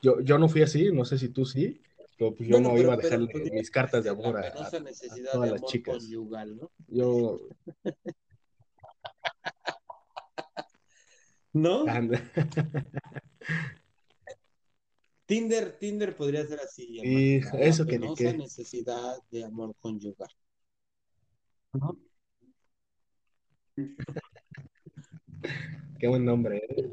[0.00, 1.80] Yo, yo no fui así, no sé si tú sí,
[2.18, 4.40] pero pues yo Bueno, no iba a pero, pero dejarle pues mis cartas de amor
[4.40, 4.70] la a, a- a
[5.32, 5.98] todas las chicas.
[5.98, 6.70] conyugal, ¿no?
[6.88, 7.38] Yo,
[11.52, 11.84] ¿No?
[15.32, 18.36] Tinder, Tinder podría ser así, la eso que ni penosa qué.
[18.36, 20.28] necesidad de amor conyugal.
[21.72, 21.98] ¿no?
[25.98, 26.90] Qué buen nombre, ¿eh?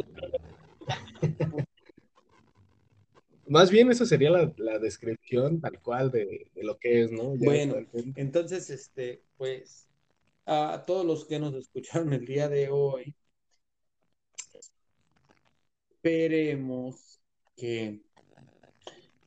[3.47, 7.35] Más bien esa sería la, la descripción tal cual de, de lo que es, ¿no?
[7.35, 7.75] Ya Bueno,
[8.15, 9.89] entonces, este, pues,
[10.45, 13.13] a todos los que nos escucharon el día de hoy,
[15.91, 17.19] esperemos
[17.57, 17.99] que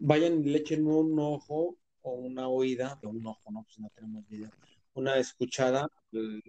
[0.03, 3.89] vayan y le echen un ojo o una oída, o un ojo, no, pues no
[3.95, 4.51] tenemos video,
[4.95, 5.89] una escuchada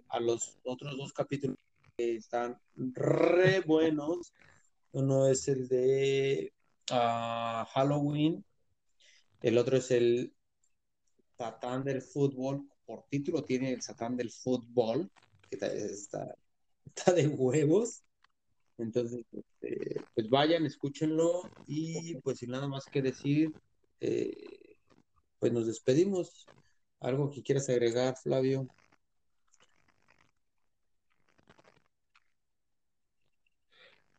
[0.08, 1.56] a los otros dos capítulos
[1.96, 4.32] que están re buenos.
[4.92, 6.52] Uno es el de
[6.90, 8.44] ah, Halloween,
[9.40, 10.34] el otro es el
[11.38, 15.10] Satán del fútbol, por título tiene el Satán del fútbol,
[15.48, 16.34] que está,
[16.84, 18.03] está de huevos.
[18.78, 23.52] Entonces, este, pues vayan, escúchenlo y pues sin nada más que decir,
[24.00, 24.76] eh,
[25.38, 26.46] pues nos despedimos.
[27.00, 28.66] ¿Algo que quieras agregar, Flavio?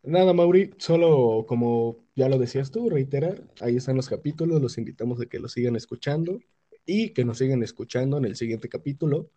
[0.03, 5.19] Nada, Mauri, solo como ya lo decías tú, reiterar, ahí están los capítulos, los invitamos
[5.19, 6.39] a que los sigan escuchando
[6.85, 9.31] y que nos sigan escuchando en el siguiente capítulo,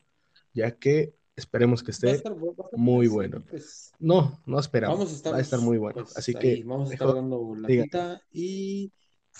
[0.53, 2.35] ya que esperemos que esté estar,
[2.73, 3.43] muy bueno.
[3.49, 6.05] pues No, no esperamos, vamos a estar, va a estar muy bueno.
[6.05, 8.93] pues, Así ahí, que vamos a estar mejor dando la cita y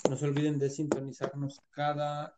[0.09, 2.37] no se olviden de sintonizarnos cada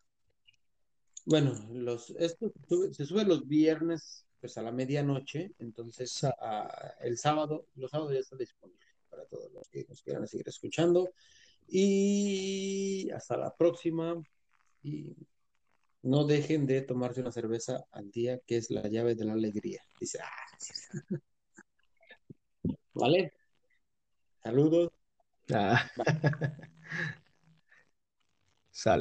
[1.26, 2.52] Bueno, los, esto
[2.92, 8.20] se sube los viernes pues a la medianoche, entonces ah, el sábado, los sábados ya
[8.20, 11.12] está disponible para todos los que nos quieran seguir escuchando.
[11.68, 14.22] Y hasta la próxima.
[14.82, 15.16] Y
[16.04, 19.82] no dejen de tomarse una cerveza al día, que es la llave de la alegría.
[20.00, 20.30] Dice, ah.
[22.94, 23.34] ¿vale?
[24.44, 24.92] Saludos.
[25.54, 25.90] Ah.
[28.72, 29.00] Sale.